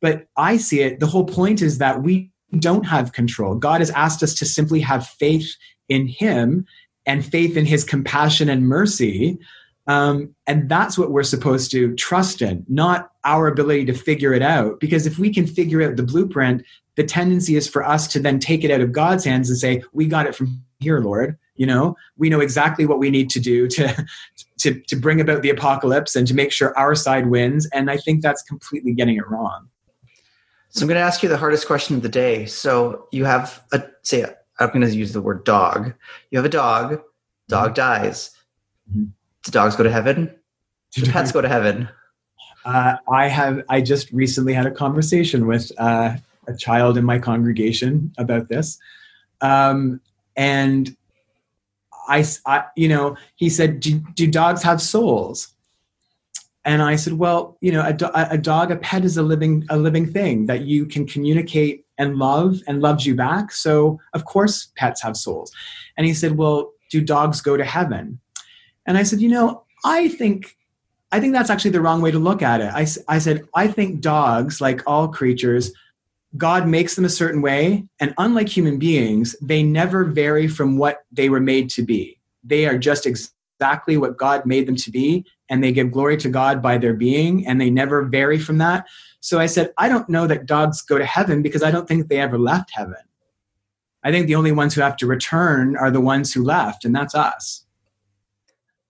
[0.00, 3.54] But I see it, the whole point is that we don't have control.
[3.54, 5.54] God has asked us to simply have faith
[5.88, 6.66] in Him
[7.06, 9.38] and faith in His compassion and mercy.
[9.86, 14.42] Um, and that's what we're supposed to trust in, not our ability to figure it
[14.42, 14.80] out.
[14.80, 16.64] Because if we can figure out the blueprint,
[17.00, 19.82] the tendency is for us to then take it out of God's hands and say,
[19.94, 23.40] "We got it from here, Lord." You know, we know exactly what we need to
[23.40, 24.06] do to
[24.58, 27.66] to to bring about the apocalypse and to make sure our side wins.
[27.72, 29.68] And I think that's completely getting it wrong.
[30.68, 32.44] So I'm going to ask you the hardest question of the day.
[32.44, 34.26] So you have a say
[34.58, 35.94] I'm going to use the word dog.
[36.30, 37.00] You have a dog.
[37.48, 37.74] Dog mm-hmm.
[37.74, 38.36] dies.
[38.90, 39.04] Mm-hmm.
[39.44, 40.34] Do dogs go to heaven?
[40.92, 41.88] Do pets go to heaven?
[42.66, 43.62] Uh, I have.
[43.70, 46.16] I just recently had a conversation with uh,
[46.50, 48.78] a child in my congregation about this.
[49.40, 50.00] Um,
[50.36, 50.96] and
[52.08, 55.54] I, I, you know, he said, do, do dogs have souls?
[56.64, 59.78] And I said, well, you know, a, a dog, a pet is a living, a
[59.78, 63.52] living thing that you can communicate and love and loves you back.
[63.52, 65.52] So of course pets have souls.
[65.96, 68.20] And he said, well, do dogs go to heaven?
[68.86, 70.56] And I said, you know, I think
[71.12, 72.72] I think that's actually the wrong way to look at it.
[72.72, 75.72] I, I said, I think dogs, like all creatures,
[76.36, 80.98] God makes them a certain way, and unlike human beings, they never vary from what
[81.10, 82.20] they were made to be.
[82.44, 86.28] They are just exactly what God made them to be, and they give glory to
[86.28, 88.86] God by their being, and they never vary from that.
[89.20, 92.08] So I said, I don't know that dogs go to heaven because I don't think
[92.08, 92.94] they ever left heaven.
[94.02, 96.94] I think the only ones who have to return are the ones who left, and
[96.94, 97.66] that's us.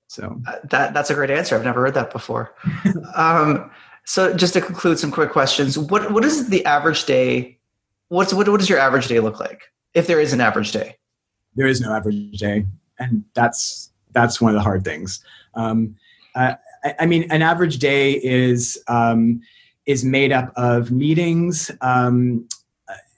[0.06, 1.56] So uh, that that's a great answer.
[1.56, 2.54] I've never heard that before.
[3.14, 3.70] um,
[4.04, 5.78] so just to conclude, some quick questions.
[5.78, 7.58] What what is the average day?
[8.08, 9.62] What's what, what does your average day look like?
[9.94, 10.96] If there is an average day,
[11.54, 12.66] there is no average day,
[12.98, 15.22] and that's that's one of the hard things.
[15.54, 15.96] Um,
[16.34, 19.40] uh, I, I, mean, an average day is um,
[19.86, 22.48] is made up of meetings, um,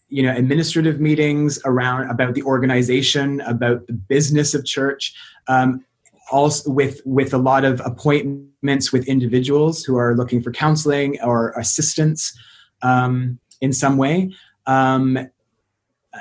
[0.08, 5.14] you know, administrative meetings around about the organization, about the business of church,
[5.48, 5.84] um,
[6.32, 11.50] also with with a lot of appointments with individuals who are looking for counseling or
[11.52, 12.36] assistance
[12.82, 14.34] um, in some way.
[14.66, 15.30] Um,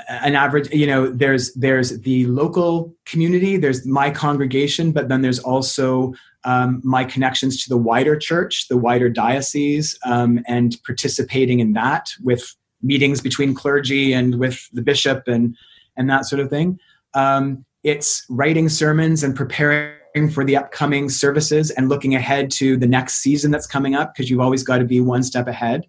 [0.08, 5.40] an average, you know, there's there's the local community, there's my congregation, but then there's
[5.40, 6.14] also
[6.46, 12.10] um, my connections to the wider church, the wider diocese, um, and participating in that
[12.24, 15.58] with meetings between clergy and with the bishop and
[15.98, 16.80] and that sort of thing.
[17.14, 19.96] Um, it's writing sermons and preparing
[20.30, 24.30] for the upcoming services and looking ahead to the next season that's coming up because
[24.30, 25.88] you've always got to be one step ahead.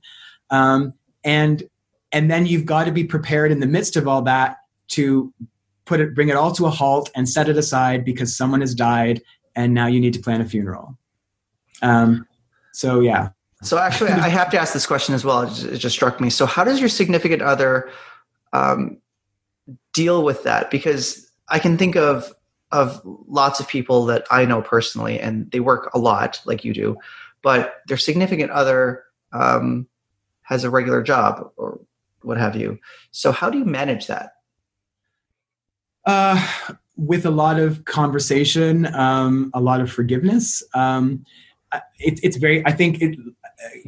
[0.50, 0.94] Um,
[1.24, 1.62] and
[2.12, 4.58] and then you've got to be prepared in the midst of all that
[4.88, 5.32] to
[5.84, 8.74] put it bring it all to a halt and set it aside because someone has
[8.74, 9.22] died
[9.56, 10.96] and now you need to plan a funeral.
[11.82, 12.26] Um,
[12.72, 13.30] so yeah.
[13.62, 15.42] So actually, I have to ask this question as well.
[15.42, 16.30] It just, it just struck me.
[16.30, 17.90] So how does your significant other
[18.52, 18.98] um,
[19.92, 20.70] deal with that?
[20.70, 22.32] Because I can think of
[22.72, 26.72] of lots of people that I know personally, and they work a lot, like you
[26.72, 26.96] do,
[27.42, 29.86] but their significant other um,
[30.42, 31.78] has a regular job or
[32.22, 32.78] what have you.
[33.10, 34.32] So how do you manage that?
[36.06, 36.44] Uh,
[36.96, 40.62] with a lot of conversation, um, a lot of forgiveness.
[40.74, 41.24] Um,
[41.98, 43.18] it, it's very, I think it,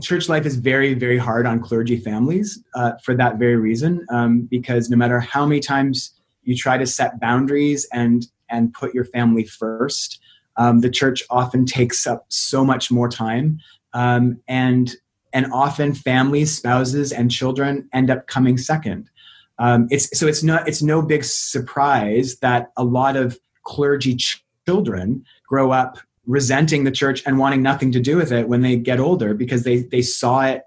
[0.02, 4.42] church life is very, very hard on clergy families uh, for that very reason, um,
[4.42, 6.12] because no matter how many times
[6.42, 10.20] you try to set boundaries and, and put your family first,
[10.56, 13.60] um, the church often takes up so much more time.
[13.92, 14.94] Um, and,
[15.32, 19.10] and often families, spouses, and children end up coming second.
[19.58, 24.44] Um, it's so it's not it's no big surprise that a lot of clergy ch-
[24.66, 28.76] children grow up resenting the church and wanting nothing to do with it when they
[28.76, 30.62] get older because they they saw it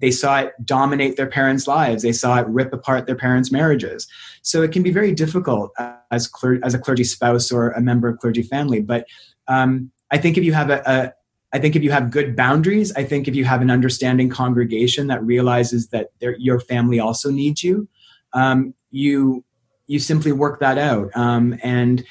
[0.00, 2.02] they saw it dominate their parents' lives.
[2.02, 4.06] They saw it rip apart their parents' marriages.
[4.42, 5.72] So it can be very difficult
[6.10, 8.80] as cler- as a clergy spouse or a member of clergy family.
[8.80, 9.06] But
[9.46, 11.12] um, I think if you have a, a
[11.52, 15.06] I think if you have good boundaries, I think if you have an understanding congregation
[15.06, 17.88] that realizes that your family also needs you,
[18.34, 19.44] um, you
[19.86, 21.10] you simply work that out.
[21.16, 22.04] Um, and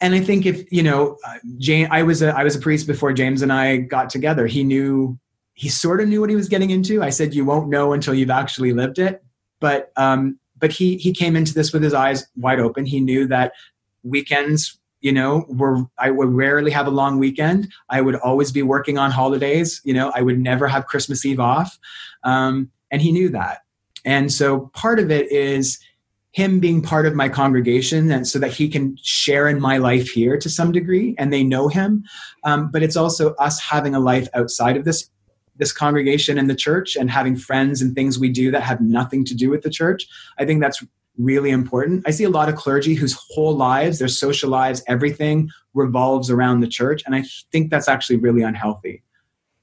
[0.00, 2.86] and I think if you know, uh, Jane, I was a I was a priest
[2.86, 4.46] before James and I got together.
[4.46, 5.18] He knew
[5.54, 7.02] he sort of knew what he was getting into.
[7.02, 9.24] I said you won't know until you've actually lived it,
[9.60, 12.86] but um, but he he came into this with his eyes wide open.
[12.86, 13.52] He knew that
[14.02, 17.68] weekends you know were i would rarely have a long weekend.
[17.90, 21.40] I would always be working on holidays you know i would never have christmas eve
[21.40, 21.78] off.
[22.24, 23.62] Um, and he knew that.
[24.04, 25.78] And so part of it is
[26.32, 30.10] him being part of my congregation and so that he can share in my life
[30.10, 32.04] here to some degree and they know him.
[32.44, 35.10] Um, but it's also us having a life outside of this
[35.58, 39.24] this congregation and the church and having friends and things we do that have nothing
[39.24, 40.06] to do with the church
[40.38, 40.82] i think that's
[41.18, 45.48] really important i see a lot of clergy whose whole lives their social lives everything
[45.74, 49.02] revolves around the church and i think that's actually really unhealthy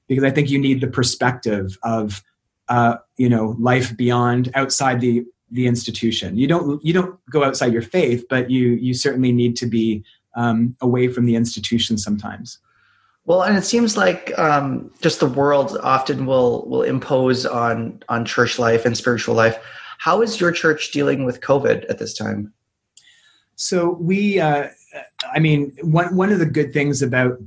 [0.08, 2.22] because i think you need the perspective of
[2.68, 5.22] uh, you know life beyond outside the
[5.54, 6.36] the institution.
[6.36, 10.04] You don't you don't go outside your faith, but you you certainly need to be
[10.34, 12.58] um, away from the institution sometimes.
[13.26, 18.24] Well, and it seems like um, just the world often will will impose on on
[18.24, 19.58] church life and spiritual life.
[19.98, 22.52] How is your church dealing with COVID at this time?
[23.56, 24.68] So we, uh,
[25.32, 27.38] I mean, one one of the good things about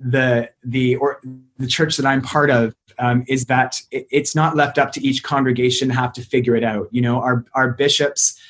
[0.00, 1.20] the the or
[1.58, 5.06] the church that I'm part of um, is that it, it's not left up to
[5.06, 6.88] each congregation have to figure it out.
[6.90, 8.40] You know, our our bishops,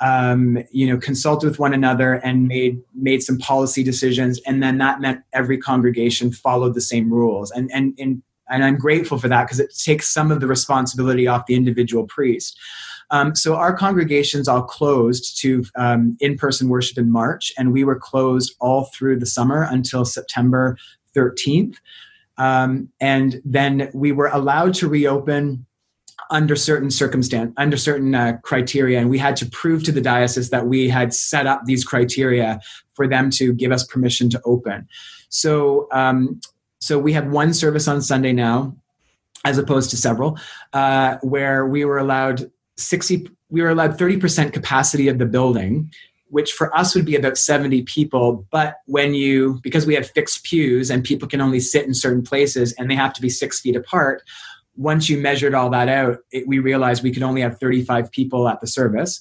[0.00, 4.78] um, you know, consulted with one another and made made some policy decisions, and then
[4.78, 7.50] that meant every congregation followed the same rules.
[7.50, 11.26] And and and and I'm grateful for that because it takes some of the responsibility
[11.26, 12.58] off the individual priest.
[13.10, 17.98] Um, so our congregations all closed to um, in-person worship in March, and we were
[17.98, 20.76] closed all through the summer until September
[21.16, 21.76] 13th.
[22.36, 25.66] Um, and then we were allowed to reopen
[26.30, 30.50] under certain circumstance under certain uh, criteria and we had to prove to the diocese
[30.50, 32.60] that we had set up these criteria
[32.94, 34.88] for them to give us permission to open.
[35.28, 36.40] So um,
[36.80, 38.76] so we have one service on sunday now
[39.44, 40.38] as opposed to several
[40.72, 45.90] uh, where we were allowed 60 we were allowed 30% capacity of the building
[46.30, 50.44] which for us would be about 70 people but when you because we have fixed
[50.44, 53.60] pews and people can only sit in certain places and they have to be six
[53.60, 54.22] feet apart
[54.78, 58.48] once you measured all that out it, we realized we could only have 35 people
[58.48, 59.20] at the service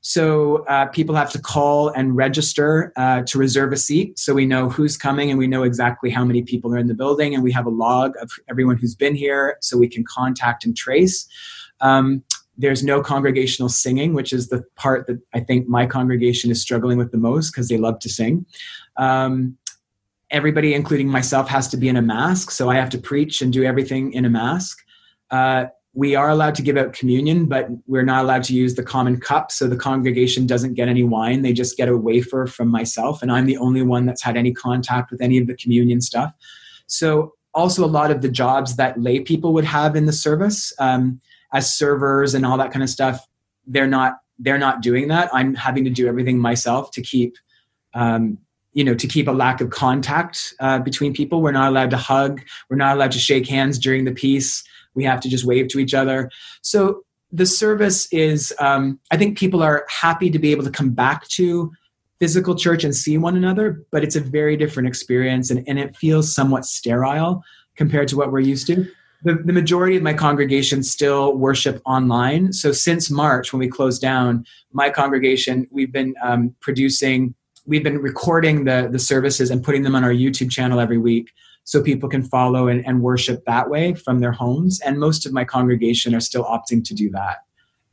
[0.00, 4.46] so uh, people have to call and register uh, to reserve a seat so we
[4.46, 7.42] know who's coming and we know exactly how many people are in the building and
[7.42, 11.26] we have a log of everyone who's been here so we can contact and trace
[11.80, 12.22] um,
[12.58, 16.98] there's no congregational singing, which is the part that I think my congregation is struggling
[16.98, 18.44] with the most because they love to sing.
[18.96, 19.56] Um,
[20.30, 23.52] everybody, including myself, has to be in a mask, so I have to preach and
[23.52, 24.84] do everything in a mask.
[25.30, 28.82] Uh, we are allowed to give out communion, but we're not allowed to use the
[28.82, 31.42] common cup, so the congregation doesn't get any wine.
[31.42, 34.52] They just get a wafer from myself, and I'm the only one that's had any
[34.52, 36.32] contact with any of the communion stuff.
[36.86, 40.72] So, also a lot of the jobs that lay people would have in the service.
[40.78, 41.20] Um,
[41.52, 43.26] as servers and all that kind of stuff
[43.66, 47.36] they're not they're not doing that i'm having to do everything myself to keep
[47.94, 48.38] um,
[48.72, 51.96] you know to keep a lack of contact uh, between people we're not allowed to
[51.96, 54.62] hug we're not allowed to shake hands during the peace
[54.98, 56.30] we have to just wave to each other.
[56.60, 60.88] So the service is um, i think people are happy to be able to come
[60.88, 61.70] back to
[62.20, 65.94] physical church and see one another but it's a very different experience and, and it
[65.94, 67.44] feels somewhat sterile
[67.78, 68.86] compared to what we're used to.
[69.22, 72.52] The, the majority of my congregation still worship online.
[72.52, 77.34] So since March, when we closed down, my congregation, we've been um, producing,
[77.66, 81.32] we've been recording the, the services and putting them on our YouTube channel every week
[81.68, 84.80] so people can follow and, and worship that way from their homes.
[84.80, 87.38] And most of my congregation are still opting to do that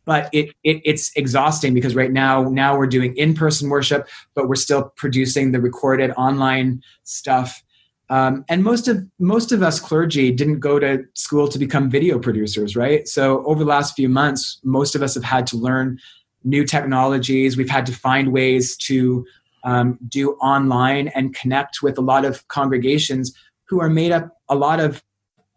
[0.06, 4.54] but it, it, it's exhausting because right now now we're doing in-person worship but we're
[4.54, 7.64] still producing the recorded online stuff
[8.10, 12.20] um, and most of most of us clergy didn't go to school to become video
[12.20, 13.08] producers, right?
[13.08, 15.98] So over the last few months, most of us have had to learn
[16.44, 17.58] new technologies.
[17.58, 19.26] We've had to find ways to
[19.64, 23.34] um, do online and connect with a lot of congregations
[23.66, 25.04] who are made up a lot of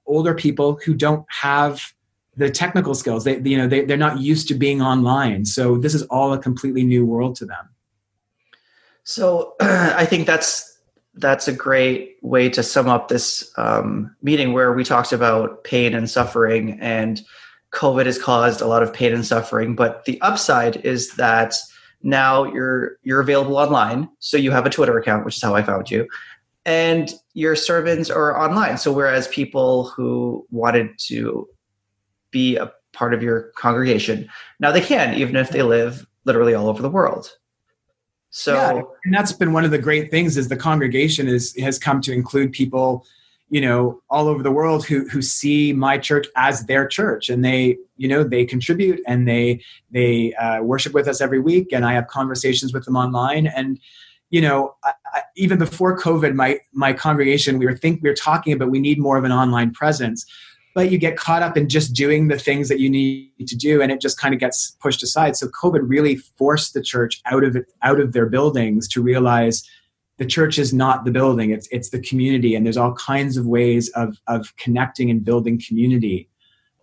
[0.06, 1.92] older people who don't have
[2.36, 3.24] the technical skills.
[3.24, 5.44] They you know they, they're not used to being online.
[5.44, 7.68] So this is all a completely new world to them.
[9.04, 10.78] So I think that's
[11.18, 15.94] that's a great way to sum up this um, meeting where we talked about pain
[15.94, 17.20] and suffering and
[17.72, 21.54] covid has caused a lot of pain and suffering but the upside is that
[22.02, 25.62] now you're you're available online so you have a twitter account which is how i
[25.62, 26.08] found you
[26.64, 28.78] and your servants are online.
[28.78, 31.48] So whereas people who wanted to
[32.30, 34.28] be a part of your congregation
[34.58, 37.32] now they can even if they live literally all over the world.
[38.30, 41.78] So yeah, and that's been one of the great things is the congregation is has
[41.78, 43.06] come to include people,
[43.48, 47.42] you know, all over the world who who see my church as their church, and
[47.42, 51.86] they you know they contribute and they they uh, worship with us every week, and
[51.86, 53.46] I have conversations with them online.
[53.48, 53.80] And.
[54.30, 54.74] You know,
[55.36, 58.98] even before COVID, my my congregation, we were think we were talking about we need
[58.98, 60.24] more of an online presence
[60.78, 63.82] but you get caught up in just doing the things that you need to do
[63.82, 65.36] and it just kind of gets pushed aside.
[65.36, 69.68] So covid really forced the church out of out of their buildings to realize
[70.18, 73.44] the church is not the building it's it's the community and there's all kinds of
[73.44, 76.28] ways of of connecting and building community.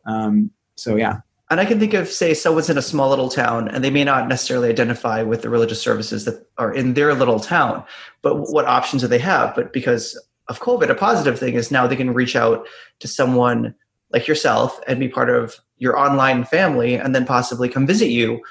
[0.05, 3.67] Um, so yeah and I can think of, say, someone's in a small little town
[3.67, 7.39] and they may not necessarily identify with the religious services that are in their little
[7.39, 7.83] town,
[8.23, 9.53] but what options do they have?
[9.53, 12.67] But because of COVID, a positive thing is now they can reach out
[12.99, 13.75] to someone
[14.11, 18.41] like yourself and be part of your online family and then possibly come visit you.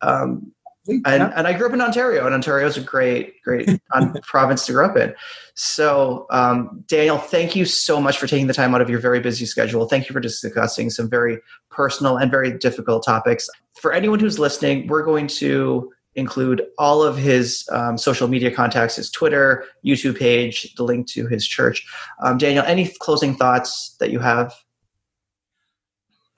[0.00, 0.52] Um,
[0.88, 1.32] and, yeah.
[1.36, 3.68] and I grew up in Ontario, and Ontario is a great, great
[4.22, 5.14] province to grow up in.
[5.54, 9.20] So, um, Daniel, thank you so much for taking the time out of your very
[9.20, 9.86] busy schedule.
[9.86, 11.38] Thank you for discussing some very
[11.70, 13.48] personal and very difficult topics.
[13.74, 18.96] For anyone who's listening, we're going to include all of his um, social media contacts,
[18.96, 21.86] his Twitter, YouTube page, the link to his church.
[22.22, 24.52] Um, Daniel, any closing thoughts that you have?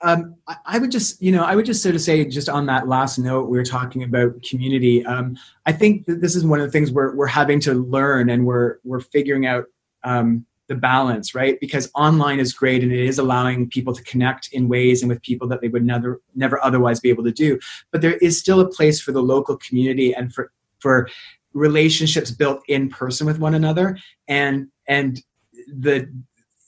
[0.01, 0.35] Um,
[0.65, 3.17] I, would just, you know, I would just sort of say, just on that last
[3.19, 5.05] note, we were talking about community.
[5.05, 8.29] Um, I think that this is one of the things we're we're having to learn,
[8.29, 9.65] and we're we're figuring out
[10.05, 11.59] um, the balance, right?
[11.59, 15.21] Because online is great, and it is allowing people to connect in ways and with
[15.21, 17.59] people that they would never never otherwise be able to do.
[17.91, 21.09] But there is still a place for the local community and for for
[21.53, 23.97] relationships built in person with one another,
[24.29, 25.21] and and
[25.67, 26.09] the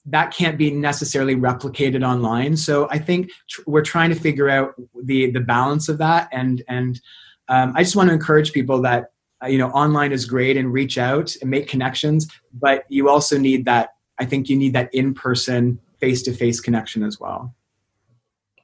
[0.06, 2.58] that can't be necessarily replicated online.
[2.58, 4.74] So I think tr- we're trying to figure out
[5.04, 7.00] the the balance of that, and and
[7.48, 9.12] um, I just want to encourage people that
[9.44, 13.38] uh, you know online is great and reach out and make connections, but you also
[13.38, 13.96] need that.
[14.20, 17.56] I think you need that in person, face to face connection as well.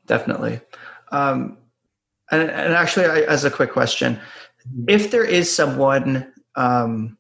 [0.06, 0.62] Definitely.
[1.12, 1.58] Um,
[2.30, 4.20] And, and actually, I, as a quick question,
[4.88, 7.18] if there is someone um,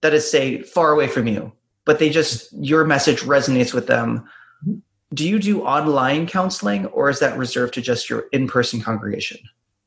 [0.00, 1.52] that is, say, far away from you,
[1.88, 4.28] but they just, your message resonates with them,
[4.62, 4.80] mm-hmm.
[5.14, 9.38] do you do online counseling or is that reserved to just your in person congregation?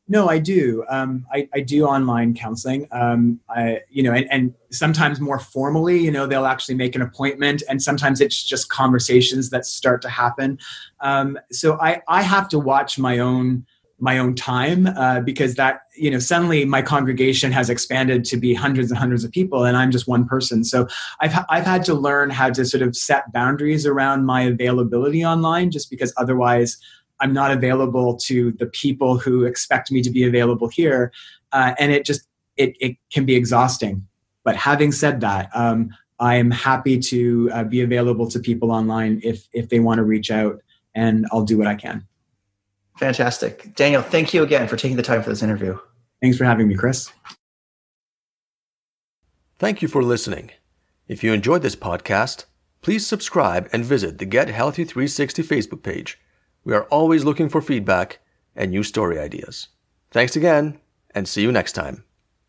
[0.08, 0.84] No, I do.
[0.90, 2.88] Um, I, I, do online counseling.
[2.92, 7.04] Um, I, you know, and, and, sometimes more formally, you know, they'll actually make an
[7.04, 10.58] appointment, and sometimes it's just conversations that start to happen.
[11.02, 13.66] Um, so I, I have to watch my own
[14.02, 18.54] my own time uh, because that you know suddenly my congregation has expanded to be
[18.54, 20.88] hundreds and hundreds of people and i'm just one person so
[21.20, 25.70] i've i've had to learn how to sort of set boundaries around my availability online
[25.70, 26.78] just because otherwise
[27.22, 31.14] I'm not available to the people who expect me to be available here,
[31.52, 34.06] uh, and it just it it can be exhausting.
[34.44, 39.22] But having said that, um, I am happy to uh, be available to people online
[39.24, 40.60] if if they want to reach out,
[40.96, 42.08] and I'll do what I can.
[42.98, 44.02] Fantastic, Daniel.
[44.02, 45.78] Thank you again for taking the time for this interview.
[46.22, 47.12] Thanks for having me, Kris.
[49.58, 50.52] Thank you for listening.
[51.08, 52.46] If you enjoyed this podcast,
[52.82, 56.20] please subscribe and visit the Get Healthy 360 Facebook page
[56.64, 58.20] we are always looking for feedback
[58.56, 59.70] and new story ideas.
[60.12, 60.80] Thanks again,
[61.16, 62.04] and see you next time.